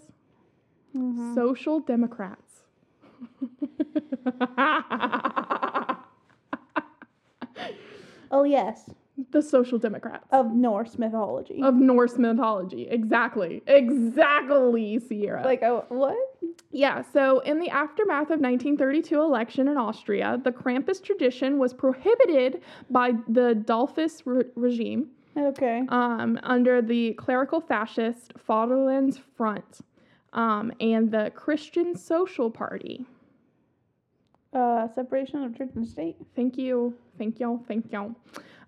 Mhm. 0.95 1.35
Social 1.35 1.79
Democrats. 1.79 2.63
Oh 8.31 8.43
yes, 8.43 8.89
the 9.31 9.41
Social 9.41 9.77
Democrats. 9.77 10.25
of 10.31 10.51
Norse 10.51 10.97
mythology. 10.97 11.61
of 11.61 11.75
Norse 11.75 12.17
mythology. 12.17 12.87
Exactly. 12.89 13.61
Exactly, 13.67 14.99
Sierra. 14.99 15.43
like, 15.43 15.61
oh, 15.63 15.85
what? 15.89 16.15
yeah, 16.71 17.01
so 17.13 17.39
in 17.39 17.59
the 17.59 17.69
aftermath 17.69 18.29
of 18.31 18.39
1932 18.39 19.19
election 19.21 19.67
in 19.67 19.77
Austria, 19.77 20.39
the 20.43 20.51
Krampus 20.51 21.03
tradition 21.03 21.59
was 21.59 21.73
prohibited 21.73 22.61
by 22.89 23.11
the 23.27 23.61
Dollfuss 23.65 24.21
re- 24.25 24.45
regime 24.55 25.09
Okay. 25.37 25.83
um, 25.89 26.39
under 26.43 26.81
the 26.81 27.13
clerical 27.13 27.59
fascist 27.61 28.33
Fatherlands 28.37 29.19
Front 29.37 29.79
um, 30.33 30.71
and 30.79 31.11
the 31.11 31.31
Christian 31.35 31.95
Social 31.95 32.49
Party. 32.49 33.05
Uh, 34.53 34.87
separation 34.93 35.43
of 35.43 35.57
church 35.57 35.69
and 35.75 35.87
state. 35.87 36.17
Thank 36.35 36.57
you. 36.57 36.93
Thank 37.17 37.39
y'all. 37.39 37.63
Thank 37.67 37.91
you. 37.91 38.15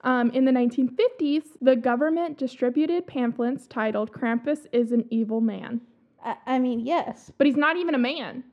Um, 0.01 0.31
in 0.31 0.45
the 0.45 0.51
1950s, 0.51 1.43
the 1.61 1.75
government 1.75 2.37
distributed 2.37 3.05
pamphlets 3.05 3.67
titled 3.67 4.11
Krampus 4.11 4.65
is 4.71 4.91
an 4.91 5.05
Evil 5.09 5.41
Man. 5.41 5.81
I, 6.23 6.35
I 6.45 6.59
mean, 6.59 6.79
yes. 6.79 7.31
But 7.37 7.47
he's 7.47 7.57
not 7.57 7.77
even 7.77 7.95
a 7.95 7.97
man. 7.99 8.43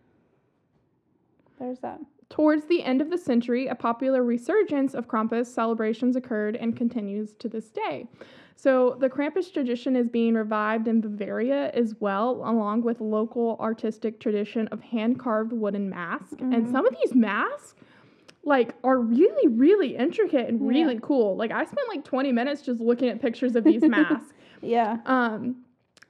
There's 1.59 1.79
that. 1.81 2.01
Towards 2.31 2.67
the 2.67 2.83
end 2.83 3.01
of 3.01 3.11
the 3.11 3.19
century, 3.19 3.67
a 3.67 3.75
popular 3.75 4.23
resurgence 4.23 4.95
of 4.95 5.09
Krampus 5.09 5.47
celebrations 5.47 6.17
occurred 6.17 6.57
and 6.57 6.77
continues 6.77 7.35
to 7.35 7.49
this 7.49 7.71
day. 7.71 8.07
So 8.63 8.95
the 9.01 9.09
Krampus 9.09 9.51
tradition 9.51 9.97
is 9.97 10.07
being 10.07 10.35
revived 10.35 10.87
in 10.87 11.01
Bavaria 11.01 11.71
as 11.71 11.95
well, 11.99 12.43
along 12.45 12.83
with 12.83 13.01
local 13.01 13.57
artistic 13.59 14.21
tradition 14.21 14.69
of 14.69 14.83
hand-carved 14.83 15.51
wooden 15.55 15.89
masks. 15.89 16.35
And 16.41 16.67
Mhm. 16.67 16.71
some 16.71 16.87
of 16.87 16.95
these 17.03 17.15
masks, 17.15 17.75
like, 18.45 18.75
are 18.85 18.99
really, 18.99 19.49
really 19.49 19.97
intricate 19.97 20.47
and 20.47 20.61
Yeah. 20.61 20.69
really 20.69 20.99
cool. 21.01 21.37
Like, 21.37 21.53
I 21.53 21.65
spent 21.65 21.89
like 21.89 22.05
20 22.05 22.33
minutes 22.33 22.61
just 22.61 22.81
looking 22.83 23.09
at 23.09 23.19
pictures 23.23 23.57
of 23.57 23.65
these 23.65 23.81
masks. 23.89 24.35
Yeah. 24.61 24.99
Um, 25.07 25.65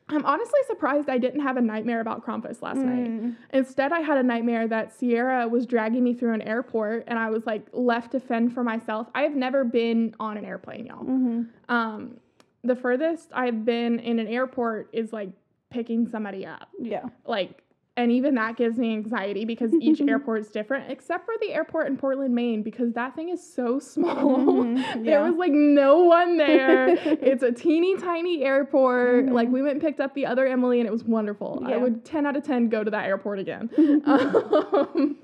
I'm 0.09 0.27
honestly 0.27 0.59
surprised 0.67 1.09
I 1.09 1.19
didn't 1.19 1.43
have 1.43 1.57
a 1.57 1.61
nightmare 1.61 2.01
about 2.01 2.27
Krampus 2.27 2.63
last 2.63 2.79
night. 2.79 3.07
Mm. 3.09 3.37
Instead, 3.53 3.93
I 3.93 4.01
had 4.01 4.19
a 4.19 4.25
nightmare 4.25 4.67
that 4.67 4.93
Sierra 4.93 5.47
was 5.47 5.67
dragging 5.67 6.03
me 6.03 6.15
through 6.15 6.33
an 6.33 6.43
airport 6.43 7.05
and 7.07 7.17
I 7.17 7.31
was 7.31 7.47
like 7.47 7.69
left 7.73 8.11
to 8.11 8.19
fend 8.19 8.53
for 8.53 8.65
myself. 8.65 9.09
I 9.15 9.23
have 9.23 9.37
never 9.37 9.63
been 9.63 10.17
on 10.19 10.37
an 10.37 10.45
airplane, 10.45 10.87
y'all. 10.87 11.05
Mhm. 11.05 11.47
Um, 11.69 12.17
the 12.63 12.77
furthest 12.77 13.31
I've 13.33 13.65
been 13.65 13.99
in 13.99 14.19
an 14.19 14.27
airport 14.27 14.91
is 14.93 15.13
like 15.13 15.31
picking 15.71 16.09
somebody 16.09 16.45
up. 16.45 16.69
Yeah. 16.79 17.05
Like, 17.25 17.63
and 18.01 18.11
even 18.13 18.35
that 18.37 18.57
gives 18.57 18.79
me 18.79 18.93
anxiety 18.93 19.45
because 19.45 19.73
each 19.81 20.01
airport 20.09 20.41
is 20.41 20.49
different, 20.49 20.91
except 20.91 21.25
for 21.27 21.35
the 21.41 21.53
airport 21.53 21.87
in 21.89 21.97
Portland, 21.97 22.35
Maine, 22.35 22.63
because 22.63 22.93
that 22.95 23.15
thing 23.15 23.29
is 23.29 23.43
so 23.43 23.79
small. 23.95 24.39
Mhm, 24.39 25.05
There 25.05 25.23
was 25.23 25.35
like 25.37 25.53
no 25.53 26.01
one 26.05 26.37
there. 26.37 26.89
it's 27.05 27.43
a 27.43 27.53
teeny 27.53 27.97
tiny 27.97 28.43
airport. 28.45 29.27
Mhm. 29.27 29.33
Like 29.33 29.49
we 29.51 29.63
went 29.63 29.75
and 29.75 29.83
picked 29.83 30.01
up 30.01 30.15
the 30.15 30.27
other 30.27 30.47
Emily 30.47 30.81
and 30.81 30.87
it 30.89 30.93
was 30.93 31.05
wonderful. 31.05 31.63
I 31.67 31.77
would 31.77 32.05
10 32.05 32.27
out 32.27 32.37
of 32.37 32.43
10 32.45 32.69
go 32.69 32.83
to 32.83 32.91
that 32.91 33.05
airport 33.07 33.39
again. 33.39 33.71
um, 34.07 35.17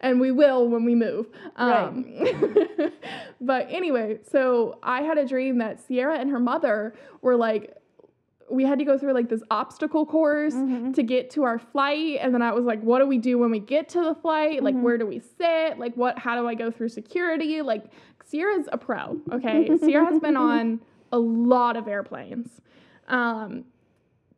and 0.00 0.20
we 0.20 0.30
will 0.32 0.68
when 0.68 0.84
we 0.84 0.94
move. 0.94 1.26
Um, 1.56 2.06
but 3.40 3.66
anyway, 3.70 4.18
so 4.30 4.78
I 4.82 5.02
had 5.02 5.18
a 5.18 5.26
dream 5.26 5.58
that 5.58 5.80
Sierra 5.80 6.18
and 6.18 6.30
her 6.30 6.40
mother 6.40 6.94
were 7.20 7.36
like, 7.36 7.76
we 8.52 8.64
had 8.64 8.78
to 8.78 8.84
go 8.84 8.98
through 8.98 9.12
like 9.14 9.28
this 9.28 9.42
obstacle 9.50 10.04
course 10.06 10.54
Mhm. 10.54 10.94
to 10.94 11.02
get 11.02 11.30
to 11.30 11.42
our 11.44 11.58
flight 11.58 12.18
and 12.20 12.34
then 12.34 12.42
i 12.42 12.52
was 12.52 12.64
like 12.64 12.80
what 12.82 12.98
do 13.00 13.06
we 13.06 13.18
do 13.18 13.38
when 13.38 13.50
we 13.50 13.58
get 13.60 13.88
to 13.90 14.02
the 14.02 14.14
flight? 14.14 14.62
Like 14.62 14.74
Mhm. 14.74 14.82
where 14.82 14.98
do 14.98 15.06
we 15.06 15.18
sit? 15.20 15.78
Like 15.78 15.94
what 15.96 16.18
how 16.18 16.40
do 16.40 16.46
i 16.46 16.54
go 16.54 16.70
through 16.70 16.90
security? 16.90 17.62
Like 17.62 17.84
sierra's 18.24 18.68
a 18.72 18.78
pro 18.78 19.18
okay? 19.32 19.76
Sierra 19.78 20.04
has 20.06 20.20
been 20.20 20.36
on 20.36 20.80
a 21.10 21.18
lot 21.18 21.76
of 21.76 21.88
airplanes. 21.88 22.60
Um 23.08 23.64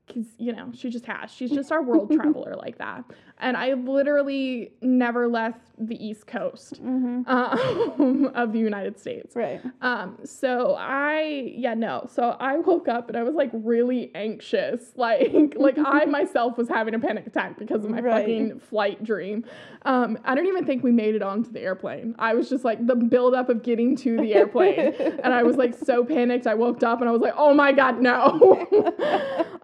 because 0.07 0.27
you 0.39 0.53
know 0.53 0.71
she 0.75 0.91
just 0.91 1.07
has 1.07 1.31
she's 1.31 1.51
just 1.51 1.73
our 1.73 1.83
world 1.83 2.11
traveler 2.15 2.55
like 2.57 2.77
that 2.79 3.05
and 3.39 3.57
i 3.57 3.73
literally 3.73 4.71
never 4.83 5.27
left 5.29 5.61
the 5.79 5.97
east 6.07 6.27
coast 6.27 6.83
Mhm. 6.83 7.27
um, 7.29 8.31
of 8.35 8.53
the 8.53 8.59
united 8.59 8.99
states 8.99 9.35
Right. 9.35 9.61
um, 9.81 10.19
so 10.25 10.75
I 10.79 11.53
yeah, 11.57 11.75
no. 11.75 12.07
So 12.13 12.37
I 12.39 12.59
woke 12.59 12.89
up 12.89 13.09
and 13.09 13.17
I 13.17 13.23
was 13.23 13.35
like 13.35 13.51
really 13.53 14.11
anxious. 14.15 14.93
Like 14.97 15.55
like 15.57 15.77
I 15.79 16.05
myself 16.05 16.57
was 16.59 16.69
having 16.69 16.95
a 16.95 16.99
panic 16.99 17.27
attack 17.27 17.59
because 17.59 17.85
of 17.85 17.91
my 17.91 18.01
Right. 18.01 18.21
fucking 18.21 18.61
flight 18.61 19.03
dream. 19.05 19.45
Um, 19.85 20.19
I 20.25 20.35
don't 20.35 20.47
even 20.47 20.65
think 20.65 20.83
we 20.83 20.93
made 20.93 21.15
it 21.15 21.23
onto 21.23 21.51
the 21.51 21.61
airplane. 21.61 22.15
I 22.19 22.35
was 22.35 22.49
just 22.49 22.65
like 22.65 22.85
the 22.87 22.95
buildup 22.95 23.49
of 23.49 23.63
getting 23.63 23.97
to 23.97 24.17
the 24.19 24.35
airplane. 24.35 24.79
and 25.23 25.33
I 25.35 25.43
was 25.43 25.57
like 25.57 25.75
so 25.75 26.05
panicked. 26.05 26.47
I 26.47 26.55
woke 26.55 26.83
up 26.83 27.01
and 27.01 27.09
I 27.09 27.13
was 27.13 27.21
like, 27.23 27.35
oh 27.37 27.53
my 27.55 27.73
god, 27.73 28.01
no. 28.01 28.39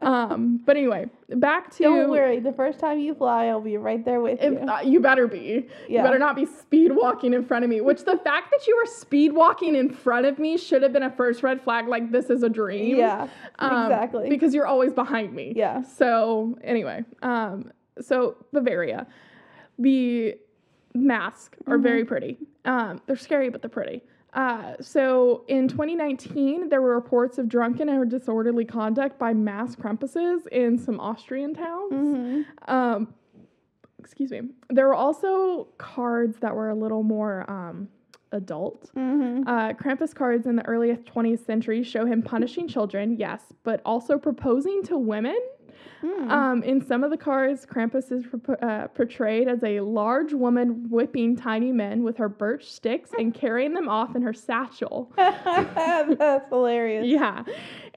Um, 0.02 0.60
but 0.64 0.76
anyway, 0.76 1.06
back 1.28 1.70
to 1.76 1.82
Don't 1.82 2.10
worry. 2.10 2.40
The 2.40 2.52
first 2.52 2.78
time 2.78 2.98
you 2.98 3.14
fly, 3.14 3.46
I'll 3.46 3.60
be 3.60 3.76
right 3.76 4.02
there 4.04 4.20
with 4.20 4.38
if, 4.40 4.52
you. 4.54 4.58
uh, 4.60 4.80
you 4.80 5.00
better 5.00 5.26
be. 5.26 5.68
Yeah. 5.88 5.98
You 5.98 6.02
better 6.04 6.18
not 6.18 6.36
be 6.36 6.46
speed 6.46 6.92
walking 6.94 7.34
in 7.34 7.44
front 7.44 7.64
of 7.64 7.70
me. 7.70 7.80
Which 7.80 8.04
the 8.04 8.16
fact 8.16 8.50
that 8.50 8.66
you 8.66 8.76
were 8.76 8.86
speed 8.90 9.32
walking 9.32 9.74
in 9.76 9.90
front 9.90 10.26
of 10.26 10.38
me 10.38 10.56
should 10.56 10.82
have 10.82 10.92
been 10.92 11.02
a 11.02 11.10
first 11.10 11.42
red 11.42 11.60
flag. 11.62 11.86
Like 11.86 12.10
this 12.10 12.30
is 12.30 12.42
a 12.42 12.48
dream. 12.48 12.96
yeah. 12.96 13.28
Um, 13.58 13.84
exactly. 13.84 14.28
Because 14.30 14.54
you're 14.54 14.66
always 14.66 14.92
behind 14.92 15.32
me. 15.34 15.52
Yeah. 15.54 15.82
So 15.82 16.58
anyway, 16.64 17.04
um, 17.22 17.70
so 18.00 18.36
Bavaria, 18.52 19.06
the 19.78 20.36
masks 20.94 21.58
are 21.66 21.74
Mm-hmm. 21.74 21.82
very 21.82 22.04
pretty. 22.04 22.38
Um, 22.64 23.00
they're 23.06 23.16
scary, 23.16 23.48
but 23.50 23.62
they're 23.62 23.68
pretty. 23.70 24.02
Uh, 24.32 24.74
so 24.80 25.44
in 25.48 25.66
2019, 25.68 26.68
there 26.68 26.80
were 26.80 26.94
reports 26.94 27.38
of 27.38 27.48
drunken 27.48 27.88
or 27.88 28.04
disorderly 28.04 28.64
conduct 28.64 29.18
by 29.18 29.32
mass 29.34 29.74
Krampuses 29.74 30.46
in 30.48 30.78
some 30.78 31.00
Austrian 31.00 31.54
towns. 31.54 31.92
Mhm. 31.92 32.44
Um, 32.68 33.14
excuse 33.98 34.30
me. 34.30 34.42
There 34.68 34.86
were 34.86 34.94
also 34.94 35.68
cards 35.78 36.38
that 36.38 36.54
were 36.54 36.70
a 36.70 36.74
little 36.74 37.02
more 37.02 37.50
um, 37.50 37.88
adult. 38.32 38.90
Mhm. 38.94 39.42
Uh, 39.46 39.72
Krampus 39.74 40.14
cards 40.14 40.46
in 40.46 40.56
the 40.56 40.66
early 40.66 40.96
20th 40.96 41.44
century 41.44 41.82
show 41.82 42.06
him 42.06 42.22
punishing 42.22 42.68
children, 42.68 43.16
yes, 43.16 43.52
but 43.64 43.80
also 43.84 44.16
proposing 44.18 44.82
to 44.84 44.96
women. 44.96 45.38
Mm. 46.02 46.30
Um, 46.30 46.62
in 46.62 46.84
some 46.84 47.04
of 47.04 47.10
the 47.10 47.16
cards, 47.16 47.66
Krampus 47.66 48.10
is 48.10 48.24
uh, 48.62 48.88
portrayed 48.88 49.48
as 49.48 49.62
a 49.62 49.80
large 49.80 50.32
woman 50.32 50.88
whipping 50.88 51.36
tiny 51.36 51.72
men 51.72 52.02
with 52.02 52.16
her 52.16 52.28
birch 52.28 52.70
sticks 52.72 53.10
and 53.18 53.34
carrying 53.34 53.74
them 53.74 53.88
off 53.88 54.16
in 54.16 54.22
her 54.22 54.32
satchel. 54.32 55.12
That's 55.16 56.48
hilarious. 56.48 57.06
Yeah. 57.06 57.44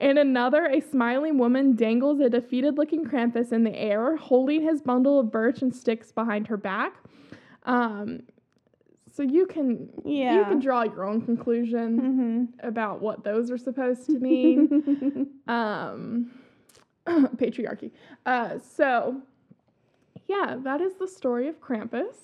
In 0.01 0.17
another, 0.17 0.65
a 0.65 0.81
smiling 0.81 1.37
woman 1.37 1.75
dangles 1.75 2.19
a 2.19 2.29
defeated 2.29 2.77
looking 2.77 3.05
Krampus 3.05 3.51
in 3.53 3.63
the 3.63 3.75
air, 3.75 4.17
holding 4.17 4.61
his 4.63 4.81
bundle 4.81 5.19
of 5.19 5.31
birch 5.31 5.61
and 5.61 5.73
sticks 5.73 6.11
behind 6.11 6.47
her 6.47 6.57
back. 6.57 6.95
Um, 7.63 8.23
so 9.15 9.21
you 9.23 9.45
can 9.45 9.89
yeah. 10.03 10.39
you 10.39 10.45
can 10.45 10.59
draw 10.59 10.83
your 10.83 11.05
own 11.05 11.21
conclusion 11.21 12.49
Mhm. 12.59 12.67
about 12.67 12.99
what 13.01 13.23
those 13.23 13.51
are 13.51 13.57
supposed 13.59 14.07
to 14.07 14.19
mean. 14.19 15.27
um, 15.47 16.31
patriarchy. 17.37 17.91
Uh, 18.25 18.57
so 18.59 19.21
yeah, 20.27 20.55
that 20.63 20.81
is 20.81 20.93
the 20.95 21.07
story 21.07 21.47
of 21.47 21.59
Krampus, 21.59 22.15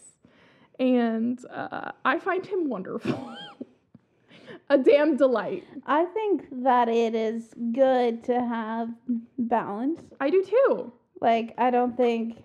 and 0.79 1.39
uh, 1.51 1.91
I 2.05 2.19
find 2.19 2.45
him 2.45 2.69
wonderful. 2.69 3.35
A 4.71 4.77
damn 4.77 5.17
delight. 5.17 5.63
I 5.87 6.05
think 6.05 6.45
that 6.63 6.89
it 6.89 7.15
is 7.15 7.55
good 7.73 8.23
to 8.25 8.39
have 8.39 8.89
balance. 9.39 10.01
I 10.19 10.29
do 10.29 10.43
too. 10.43 10.93
Like, 11.21 11.55
I 11.57 11.71
don't 11.71 11.97
think 11.97 12.43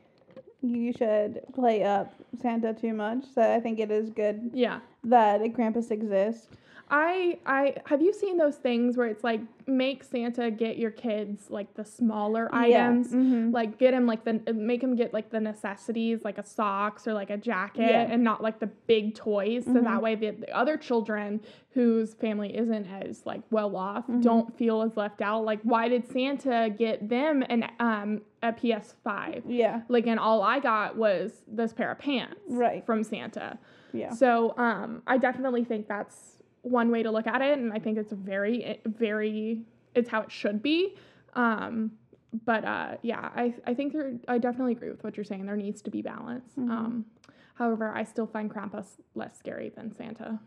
you 0.62 0.92
should 0.94 1.42
play 1.54 1.84
up 1.84 2.14
Santa 2.40 2.72
too 2.72 2.94
much. 2.94 3.24
So 3.34 3.42
I 3.42 3.60
think 3.60 3.78
it 3.78 3.90
is 3.90 4.08
good 4.08 4.50
Yeah. 4.54 4.80
that 5.04 5.42
Krampus 5.52 5.90
exists. 5.90 6.48
I 6.90 7.38
I 7.46 7.76
have 7.86 8.02
you 8.02 8.12
seen 8.12 8.36
those 8.36 8.56
things 8.56 8.96
where 8.96 9.06
it's 9.06 9.24
like 9.24 9.40
make 9.66 10.04
Santa 10.04 10.50
get 10.50 10.76
your 10.76 10.90
kids 10.90 11.50
like 11.50 11.72
the 11.74 11.84
smaller 11.84 12.48
items, 12.54 13.12
Mhm. 13.12 13.52
like 13.52 13.78
get 13.78 13.94
him 13.94 14.06
like 14.06 14.24
the 14.24 14.52
make 14.52 14.82
him 14.82 14.94
get 14.94 15.14
like 15.14 15.30
the 15.30 15.40
necessities 15.40 16.24
like 16.24 16.36
a 16.36 16.44
socks 16.44 17.08
or 17.08 17.14
like 17.14 17.30
a 17.30 17.38
jacket 17.38 17.90
Yeah. 17.90 18.02
and 18.10 18.22
not 18.22 18.42
like 18.42 18.58
the 18.58 18.66
big 18.86 19.14
toys, 19.14 19.64
so 19.64 19.72
Mhm. 19.72 19.84
that 19.84 20.02
way 20.02 20.14
the, 20.14 20.30
the 20.32 20.54
other 20.54 20.76
children 20.76 21.40
whose 21.70 22.12
family 22.14 22.56
isn't 22.56 22.84
as 22.86 23.24
like 23.24 23.40
well 23.50 23.74
off 23.76 24.06
Mhm. 24.06 24.22
don't 24.22 24.54
feel 24.56 24.82
as 24.82 24.96
left 24.96 25.22
out. 25.22 25.44
Like 25.44 25.60
why 25.62 25.88
did 25.88 26.06
Santa 26.06 26.68
get 26.76 27.08
them 27.08 27.42
an 27.48 27.64
um 27.80 28.20
a 28.42 28.52
PS5? 28.52 29.44
Yeah. 29.48 29.80
Like 29.88 30.06
and 30.06 30.20
all 30.20 30.42
I 30.42 30.60
got 30.60 30.96
was 30.96 31.44
this 31.48 31.72
pair 31.72 31.90
of 31.90 31.98
pants 31.98 32.38
Right. 32.50 32.84
from 32.84 33.02
Santa. 33.02 33.58
Yeah. 33.94 34.10
So 34.10 34.54
um, 34.58 35.02
I 35.06 35.16
definitely 35.18 35.64
think 35.64 35.88
that's 35.88 36.33
one 36.64 36.90
way 36.90 37.02
to 37.02 37.10
look 37.10 37.26
at 37.26 37.40
it, 37.40 37.56
and 37.58 37.72
I 37.72 37.78
think 37.78 37.96
it's 37.98 38.12
very, 38.12 38.80
very, 38.84 39.62
it's 39.94 40.08
how 40.08 40.20
it 40.22 40.30
should 40.32 40.62
be. 40.62 40.96
Um, 41.34 41.92
but 42.44 42.64
uh, 42.64 42.96
yeah, 43.02 43.30
I, 43.34 43.54
I 43.66 43.74
think 43.74 43.92
there, 43.92 44.14
I 44.26 44.38
definitely 44.38 44.72
agree 44.72 44.90
with 44.90 45.04
what 45.04 45.16
you're 45.16 45.24
saying. 45.24 45.46
There 45.46 45.56
needs 45.56 45.80
to 45.82 45.90
be 45.90 46.02
balance. 46.02 46.50
Mhm. 46.58 46.70
Um, 46.70 47.04
however, 47.54 47.92
I 47.94 48.02
still 48.04 48.26
find 48.26 48.50
Krampus 48.52 48.86
less 49.14 49.38
scary 49.38 49.68
than 49.68 49.94
Santa. 49.94 50.40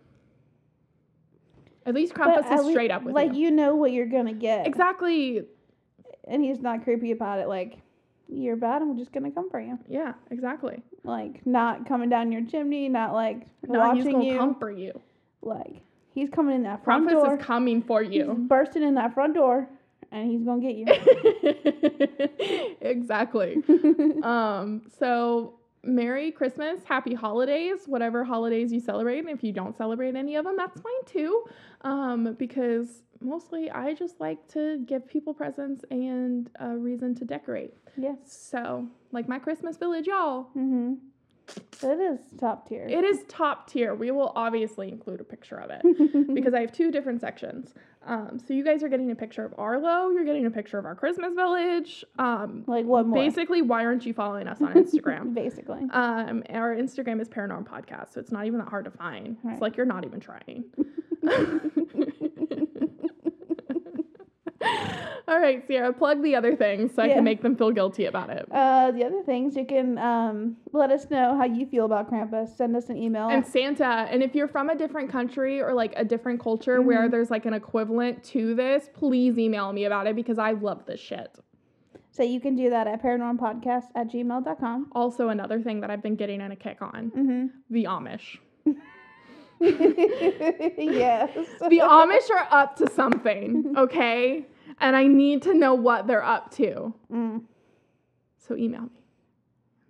At 1.86 1.94
least 1.96 2.14
But 2.14 2.28
Krampus 2.28 2.44
at 2.46 2.60
is 2.60 2.66
lea- 2.66 2.72
straight 2.74 2.92
up 2.92 3.04
with 3.04 3.16
like 3.16 3.34
you. 3.34 3.44
you 3.44 3.52
know 3.52 3.76
what 3.76 3.92
you're 3.94 4.08
gonna 4.08 4.34
get. 4.34 4.68
Exactly. 4.68 5.44
And 6.26 6.44
he's 6.44 6.60
not 6.60 6.84
creepy 6.84 7.12
about 7.12 7.40
it. 7.40 7.48
Like, 7.48 7.78
you're 8.28 8.58
bad. 8.58 8.82
I'm 8.82 8.98
just 8.98 9.14
gonna 9.14 9.32
come 9.32 9.50
for 9.50 9.62
you. 9.62 9.80
Yeah. 9.88 10.14
Exactly. 10.30 10.84
Like, 11.06 11.46
not 11.48 11.86
coming 11.88 12.10
down 12.10 12.32
your 12.34 12.44
chimney. 12.44 12.90
Not 12.90 13.14
like 13.14 13.44
he's 13.62 13.70
watching 13.70 14.12
gonna 14.12 14.26
you. 14.26 14.38
comfort 14.38 14.78
you. 14.78 15.00
Like, 15.42 15.82
he's 16.18 16.30
coming 16.30 16.56
in 16.56 16.64
that 16.64 16.84
front 16.84 17.08
Krampus 17.08 17.12
door. 17.12 17.38
is 17.38 17.46
coming 17.46 17.82
for 17.82 18.02
He's 18.04 18.16
you. 18.16 18.34
bursting 18.50 18.84
in 18.84 18.96
that 18.96 19.14
front 19.14 19.36
door, 19.36 19.68
and 20.12 20.30
he's 20.32 20.44
gonna 20.44 20.62
get 20.62 20.76
you. 20.76 20.86
exactly. 22.82 23.58
Um, 24.24 24.82
so 25.00 25.60
Merry 25.84 26.32
Christmas, 26.32 26.82
Happy 26.84 27.14
Holidays, 27.14 27.80
whatever 27.86 28.24
holidays 28.24 28.74
you 28.74 28.80
celebrate. 28.80 29.20
And 29.20 29.30
if 29.30 29.44
you 29.44 29.54
don't 29.54 29.78
celebrate 29.78 30.16
any 30.16 30.36
of 30.36 30.44
them, 30.46 30.56
that's 30.58 30.82
fine 30.82 31.04
too. 31.06 31.46
Um, 31.82 32.36
because 32.38 33.04
mostly 33.22 33.70
I 33.70 33.94
just 33.94 34.20
like 34.20 34.46
to 34.50 34.80
give 34.86 35.08
people 35.08 35.34
presents 35.34 35.86
and 35.92 36.50
a 36.60 36.76
reason 36.76 37.16
to 37.16 37.26
decorate. 37.26 37.74
yes. 37.96 38.18
So, 38.26 38.88
like 39.12 39.28
my 39.30 39.40
Christmas 39.40 39.78
village, 39.78 40.08
y'all. 40.08 40.46
Mm-hmm. 40.58 40.94
It 41.84 42.00
is 42.00 42.20
top 42.40 42.68
tier. 42.68 42.88
It 42.90 43.04
is 43.04 43.24
top 43.28 43.70
tier. 43.70 43.94
We 43.94 44.12
will 44.12 44.34
obviously 44.36 44.90
include 44.92 45.22
a 45.22 45.24
picture 45.24 45.58
of 45.58 45.70
it 45.72 45.82
because 46.34 46.54
I 46.54 46.62
have 46.62 46.72
two 46.72 46.92
different 46.92 47.22
sections. 47.22 47.74
Um, 48.06 48.40
so 48.46 48.54
you 48.54 48.64
guys 48.64 48.84
are 48.84 48.90
getting 48.90 49.12
a 49.12 49.16
picture 49.16 49.46
of 49.46 49.54
Arlo. 49.58 50.10
You're 50.10 50.24
getting 50.24 50.46
a 50.46 50.52
picture 50.52 50.78
of 50.78 50.86
our 50.86 50.96
Christmas 50.96 51.34
village. 51.36 52.04
Um, 52.18 52.64
like 52.66 52.86
what 52.86 53.06
more? 53.06 53.22
Basically, 53.22 53.62
why 53.62 53.86
aren't 53.86 54.06
you 54.06 54.14
following 54.14 54.48
us 54.48 54.62
on 54.62 54.74
Instagram? 54.74 55.34
Basically. 55.36 55.82
um, 55.92 56.44
our 56.50 56.76
Instagram 56.76 57.22
is 57.22 57.30
Paranorm 57.30 57.68
Podcast, 57.68 58.14
so 58.14 58.20
it's 58.22 58.32
not 58.32 58.46
even 58.46 58.60
that 58.60 58.70
hard 58.70 58.86
to 58.86 58.92
find. 58.92 59.38
Right. 59.44 59.54
It's 59.54 59.62
like 59.62 59.78
you're 59.78 59.86
not 59.86 60.06
even 60.06 60.20
trying. 60.20 60.64
All 65.28 65.40
right, 65.40 65.66
Sierra, 65.68 65.92
plug 65.92 66.24
the 66.24 66.36
other 66.36 66.56
things 66.56 66.94
so 66.96 67.04
I 67.04 67.10
can 67.10 67.24
make 67.26 67.42
them 67.42 67.56
feel 67.58 67.72
guilty 67.72 68.06
about 68.06 68.30
it. 68.30 68.48
Uh, 68.50 68.92
the 68.92 69.04
other 69.04 69.22
things 69.24 69.58
you 69.58 69.66
can 69.66 69.98
um, 69.98 70.56
let 70.72 70.90
us 70.90 71.10
know 71.10 71.36
how 71.38 71.44
you 71.44 71.66
feel 71.66 71.84
about 71.86 72.10
Krampus. 72.10 72.56
Send 72.56 72.76
us 72.78 72.88
an 72.90 72.96
email. 72.98 73.28
And 73.28 73.46
Santa, 73.46 74.08
and 74.10 74.24
if 74.24 74.34
you're 74.34 74.48
from 74.48 74.70
a 74.70 74.76
different 74.76 75.12
country 75.12 75.62
or 75.62 75.74
like 75.74 75.92
a 75.98 76.06
different 76.06 76.40
culture 76.40 76.82
where 76.82 77.08
Mhm. 77.08 77.12
there's 77.12 77.30
like 77.30 77.46
an 77.46 77.54
equivalent 77.54 78.24
to 78.26 78.56
this, 78.56 78.90
please 78.94 79.38
email 79.38 79.74
me 79.74 79.84
about 79.84 80.08
it 80.08 80.16
because 80.16 80.40
I 80.40 80.52
love 80.52 80.86
this 80.86 81.00
shit. 81.02 81.38
so 82.10 82.24
you 82.24 82.40
can 82.40 82.56
do 82.56 82.70
that 82.72 82.88
at 82.88 83.04
paranormalpodcast 83.04 83.90
at 83.96 84.08
gmail.com. 84.08 84.88
Also, 84.94 85.30
another 85.30 85.62
thing 85.62 85.82
that 85.82 85.92
I've 85.92 86.02
been 86.02 86.16
getting 86.16 86.42
in 86.42 86.52
a 86.52 86.56
kick 86.56 86.82
on 86.82 87.12
Mm-hmm. 87.16 87.46
the 87.70 87.84
Amish. 87.84 88.38
yes. 89.60 91.30
The 91.60 91.80
Amish 91.84 92.30
are 92.32 92.48
up 92.52 92.76
to 92.78 92.90
something, 92.92 93.74
okay? 93.78 94.46
And 94.80 94.96
I 94.96 95.08
need 95.08 95.42
to 95.44 95.54
know 95.54 95.74
what 95.74 96.08
they're 96.08 96.24
up 96.24 96.52
to. 96.56 96.94
Mm, 97.12 97.42
So 98.38 98.56
email 98.56 98.84
me. 98.84 98.90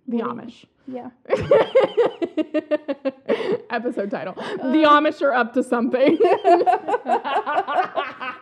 The 0.08 0.16
What 0.24 0.36
Amish. 0.38 0.64
yeah. 0.86 1.10
Episode 3.70 4.10
title. 4.10 4.32
The 4.34 4.84
Amish 4.88 5.20
are 5.20 5.34
up 5.34 5.52
to 5.54 5.62
something. 5.62 6.16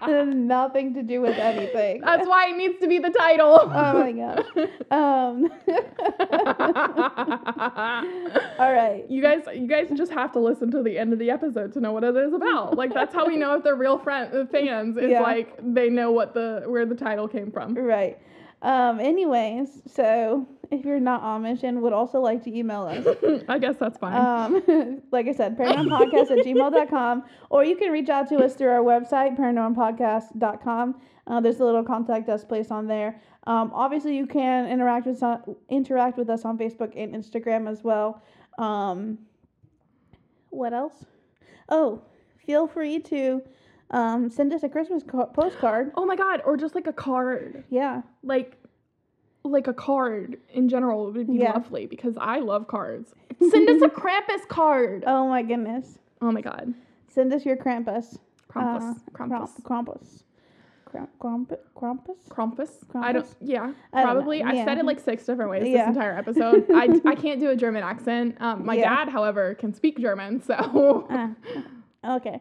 Nothing 0.26 0.94
to 0.94 1.02
do 1.02 1.20
with 1.20 1.36
anything. 1.38 2.00
That's 2.00 2.26
why 2.26 2.48
it 2.50 2.56
needs 2.56 2.78
to 2.80 2.88
be 2.88 2.98
the 2.98 3.10
title. 3.10 3.58
oh 3.62 3.98
my 3.98 4.12
god. 4.12 4.44
Um, 4.90 5.50
all 8.58 8.72
right. 8.72 9.04
You 9.08 9.22
guys, 9.22 9.42
you 9.54 9.66
guys 9.66 9.88
just 9.96 10.12
have 10.12 10.32
to 10.32 10.40
listen 10.40 10.70
to 10.72 10.82
the 10.82 10.98
end 10.98 11.12
of 11.12 11.18
the 11.18 11.30
episode 11.30 11.72
to 11.74 11.80
know 11.80 11.92
what 11.92 12.04
it 12.04 12.16
is 12.16 12.32
about. 12.32 12.76
Like 12.76 12.92
that's 12.94 13.14
how 13.14 13.26
we 13.26 13.36
know 13.36 13.54
if 13.54 13.64
they're 13.64 13.74
real 13.76 13.98
friend, 13.98 14.48
fans. 14.50 14.96
Is 14.96 15.10
Yeah. 15.10 15.20
like 15.20 15.58
they 15.62 15.88
know 15.88 16.10
what 16.12 16.34
the 16.34 16.64
where 16.66 16.86
the 16.86 16.94
title 16.94 17.28
came 17.28 17.50
from. 17.50 17.74
Right. 17.76 18.18
Um, 18.62 19.00
anyways, 19.00 19.82
so 19.86 20.46
if 20.70 20.84
you're 20.84 21.00
not 21.00 21.22
Amish 21.22 21.62
and 21.62 21.82
would 21.82 21.92
also 21.92 22.20
like 22.20 22.42
to 22.44 22.56
email 22.56 22.82
us, 22.82 23.06
I 23.48 23.58
guess 23.58 23.76
that's 23.76 23.98
fine. 23.98 24.14
um, 24.14 25.02
like 25.12 25.28
I 25.28 25.32
said, 25.32 25.56
paranormalpodcast 25.58 26.30
at 26.30 26.44
gmail.com, 26.44 27.24
or 27.50 27.64
you 27.64 27.76
can 27.76 27.92
reach 27.92 28.08
out 28.08 28.28
to 28.30 28.36
us 28.36 28.54
through 28.54 28.70
our 28.70 28.82
website, 28.82 29.38
paranormalpodcast.com. 29.38 31.00
Uh, 31.26 31.40
there's 31.40 31.60
a 31.60 31.64
little 31.64 31.84
contact 31.84 32.28
us 32.28 32.44
place 32.44 32.70
on 32.70 32.86
there. 32.86 33.20
Um, 33.46 33.70
obviously, 33.74 34.16
you 34.16 34.26
can 34.26 34.66
interact 34.66 35.06
with 35.06 35.22
us, 35.22 35.40
interact 35.68 36.18
with 36.18 36.30
us 36.30 36.44
on 36.44 36.58
Facebook 36.58 36.92
and 36.96 37.14
Instagram 37.14 37.68
as 37.70 37.84
well. 37.84 38.22
Um, 38.58 39.18
what 40.50 40.72
else? 40.72 41.04
Oh, 41.68 42.02
feel 42.44 42.66
free 42.66 43.00
to 43.00 43.42
um, 43.90 44.30
send 44.30 44.52
us 44.52 44.62
a 44.62 44.68
Christmas 44.68 45.02
ca- 45.02 45.26
postcard. 45.26 45.92
oh 45.96 46.04
my 46.06 46.16
god, 46.16 46.42
or 46.44 46.56
just 46.56 46.74
like 46.74 46.86
a 46.86 46.92
card, 46.92 47.64
Yeah. 47.70 48.02
like 48.22 48.56
like 49.44 49.68
a 49.68 49.72
card 49.74 50.38
in 50.52 50.68
general 50.68 51.12
would 51.12 51.26
be 51.28 51.34
Yeah. 51.34 51.52
lovely 51.52 51.86
because 51.86 52.16
I 52.20 52.40
love 52.40 52.66
cards. 52.66 53.14
Send 53.50 53.68
us 53.68 53.80
a 53.82 53.88
Krampus 54.00 54.46
card. 54.48 55.04
Oh 55.06 55.28
my 55.28 55.42
goodness. 55.42 55.98
Oh 56.20 56.32
my 56.32 56.40
god, 56.40 56.74
Send 57.08 57.32
us 57.32 57.44
your 57.46 57.56
Krampus. 57.56 58.18
Krampus, 58.50 58.82
Uh, 58.82 58.94
Krampus. 59.12 59.62
Kramp- 59.62 59.62
Krampus. 59.62 60.22
Krampus? 61.16 61.58
Krampus? 61.76 62.18
Krampus? 62.28 63.02
I 63.02 63.12
don't. 63.12 63.26
Yeah, 63.40 63.72
I 63.92 64.00
don't 64.02 64.06
know. 64.08 64.12
probably. 64.14 64.42
I 64.42 64.64
said 64.64 64.78
it 64.78 64.84
like 64.84 64.98
six 65.00 65.24
different 65.26 65.50
ways 65.50 65.68
Yeah. 65.68 65.86
this 65.88 65.96
entire 65.96 66.16
episode. 66.16 66.66
I, 66.74 66.88
I 67.04 67.14
can't 67.22 67.38
do 67.38 67.50
a 67.50 67.56
German 67.56 67.82
accent. 67.82 68.36
Um, 68.40 68.64
my 68.64 68.74
Yeah. 68.76 68.96
dad, 69.04 69.10
however, 69.10 69.54
can 69.54 69.74
speak 69.74 69.98
German, 69.98 70.42
so 70.42 71.06
Ah, 71.10 71.30
okay. 72.16 72.40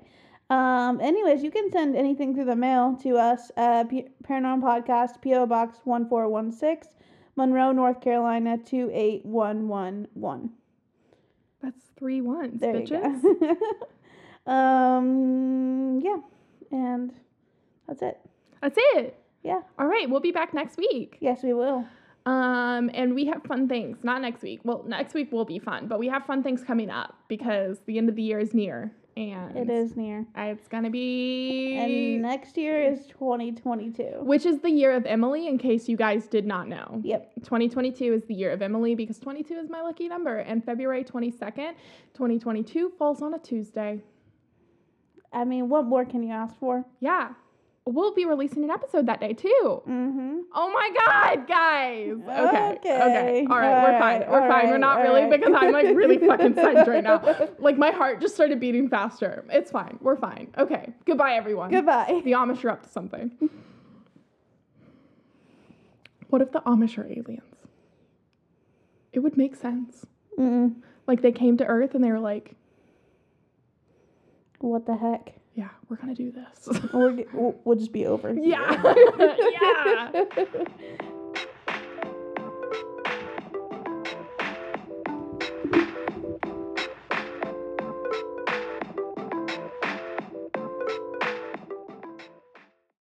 Um, 0.49 1.01
anyways, 1.01 1.41
you 1.43 1.49
can 1.51 1.71
send 1.71 1.95
anything 1.95 2.35
through 2.35 2.45
the 2.45 2.55
mail 2.55 2.95
to 3.01 3.17
us, 3.17 3.51
uh, 3.57 3.83
P- 3.85 4.07
Paranormal 4.23 4.61
Podcast, 4.61 5.19
P.O. 5.21 5.47
Box 5.47 5.79
1416, 5.83 6.91
Monroe, 7.35 7.71
North 7.71 7.99
Carolina 7.99 8.57
28111. 8.57 10.49
that's 11.61 11.81
three 11.97 12.21
ones, 12.21 12.61
There 12.61 12.73
bitches. 12.75 13.23
you 13.23 13.57
go. 14.45 14.51
um, 14.51 15.99
yeah. 16.03 16.17
And 16.71 17.11
that's 17.87 18.01
it. 18.03 18.19
That's 18.61 18.77
it. 18.77 19.17
Yeah. 19.43 19.61
All 19.79 19.87
right, 19.87 20.07
we'll 20.09 20.19
be 20.19 20.31
back 20.31 20.53
next 20.53 20.77
week. 20.77 21.17
Yes, 21.21 21.41
we 21.43 21.53
will. 21.53 21.85
Um, 22.27 22.89
and 22.93 23.13
we 23.13 23.25
have 23.25 23.43
fun 23.43 23.67
things. 23.67 23.97
Not 24.03 24.21
next 24.21 24.41
week. 24.41 24.59
Well, 24.63 24.83
next 24.87 25.13
week 25.13 25.31
will 25.31 25.45
be 25.45 25.59
fun, 25.59 25.87
but 25.87 25.99
we 25.99 26.07
have 26.07 26.25
fun 26.25 26.41
things 26.43 26.63
coming 26.63 26.89
up 26.89 27.15
because 27.27 27.79
the 27.85 27.97
end 27.97 28.09
of 28.09 28.15
the 28.15 28.23
year 28.23 28.39
is 28.39 28.53
near, 28.53 28.91
and 29.17 29.55
It 29.55 29.69
is 29.69 29.95
near. 29.95 30.25
It's 30.35 30.67
gonna 30.67 30.89
be 30.89 31.77
And 31.77 32.21
next 32.21 32.57
year 32.57 32.81
is 32.81 33.05
2022. 33.07 34.19
which 34.21 34.45
is 34.45 34.59
the 34.59 34.69
year 34.69 34.91
of 34.91 35.05
Emily. 35.05 35.47
In 35.47 35.57
case 35.57 35.87
you 35.87 35.95
guys 35.97 36.27
did 36.27 36.45
not 36.45 36.67
know, 36.67 36.99
Yep. 37.03 37.33
2022 37.43 38.13
is 38.13 38.25
the 38.25 38.33
year 38.33 38.51
of 38.51 38.61
Emily 38.61 38.93
because 38.95 39.17
22 39.19 39.55
is 39.55 39.69
my 39.69 39.81
lucky 39.81 40.07
number, 40.07 40.37
and 40.39 40.63
February 40.63 41.03
22nd, 41.03 41.75
2022 42.13 42.89
falls 42.97 43.21
on 43.21 43.33
a 43.33 43.39
Tuesday. 43.39 44.01
I 45.31 45.43
mean, 45.45 45.69
what 45.69 45.85
more 45.85 46.05
can 46.05 46.23
you 46.23 46.31
ask 46.31 46.55
for? 46.57 46.85
Yeah, 46.99 47.33
we'll 47.87 48.13
be 48.13 48.25
releasing 48.25 48.63
an 48.63 48.71
episode 48.71 49.05
that 49.05 49.19
day 49.19 49.33
too. 49.33 49.81
Mm-hmm. 49.87 50.39
Oh 50.53 50.71
my 50.73 50.89
god, 51.05 51.47
guys! 51.47 52.11
Okay, 52.11 52.77
okay, 52.79 53.01
Okay. 53.01 53.47
all 53.49 53.57
right, 53.59 53.83
we're 53.83 53.93
All 53.93 53.99
fine, 53.99 54.19
right, 54.21 54.29
we're 54.29 54.41
all 54.41 54.49
fine. 54.49 54.69
We're 54.69 54.77
not 54.79 54.97
all 54.97 55.03
really 55.03 55.21
right. 55.21 55.39
because 55.39 55.53
I'm 55.55 55.71
like 55.71 55.95
really 55.95 56.17
fucking 56.17 56.53
psyched 56.55 56.87
right 56.87 57.03
now. 57.03 57.49
Like 57.59 57.77
my 57.77 57.91
heart 57.91 58.21
just 58.21 58.33
started 58.35 58.59
beating 58.59 58.89
faster. 58.89 59.43
It's 59.49 59.71
fine. 59.71 59.97
We're 60.01 60.15
fine. 60.17 60.47
Okay. 60.57 60.93
Goodbye, 61.05 61.33
everyone. 61.35 61.71
Goodbye. 61.71 62.21
The 62.23 62.31
Amish 62.31 62.63
are 62.63 62.69
up 62.71 62.83
to 62.83 62.89
something. 62.89 63.31
What 66.29 66.41
if 66.41 66.51
the 66.51 66.61
Amish 66.61 66.97
are 66.97 67.05
aliens? 67.05 67.41
It 69.13 69.19
would 69.19 69.37
make 69.37 69.55
sense. 69.55 70.05
Mm. 70.37 70.75
Like 71.07 71.21
they 71.21 71.31
came 71.31 71.55
to 71.57 71.65
Earth 71.65 71.95
and 71.95 72.03
they 72.03 72.11
were 72.11 72.19
like, 72.19 72.55
What 74.59 74.85
the 74.85 74.95
heck? 74.95 75.35
"Yeah, 75.55 75.69
we're 75.89 75.95
gonna 75.97 76.15
do 76.15 76.31
this." 76.31 76.69
we're, 76.93 77.23
we'll, 77.33 77.55
we'll 77.63 77.77
just 77.77 77.91
be 77.91 78.05
over. 78.05 78.33
yeah, 78.41 78.83
yeah. 80.13 80.25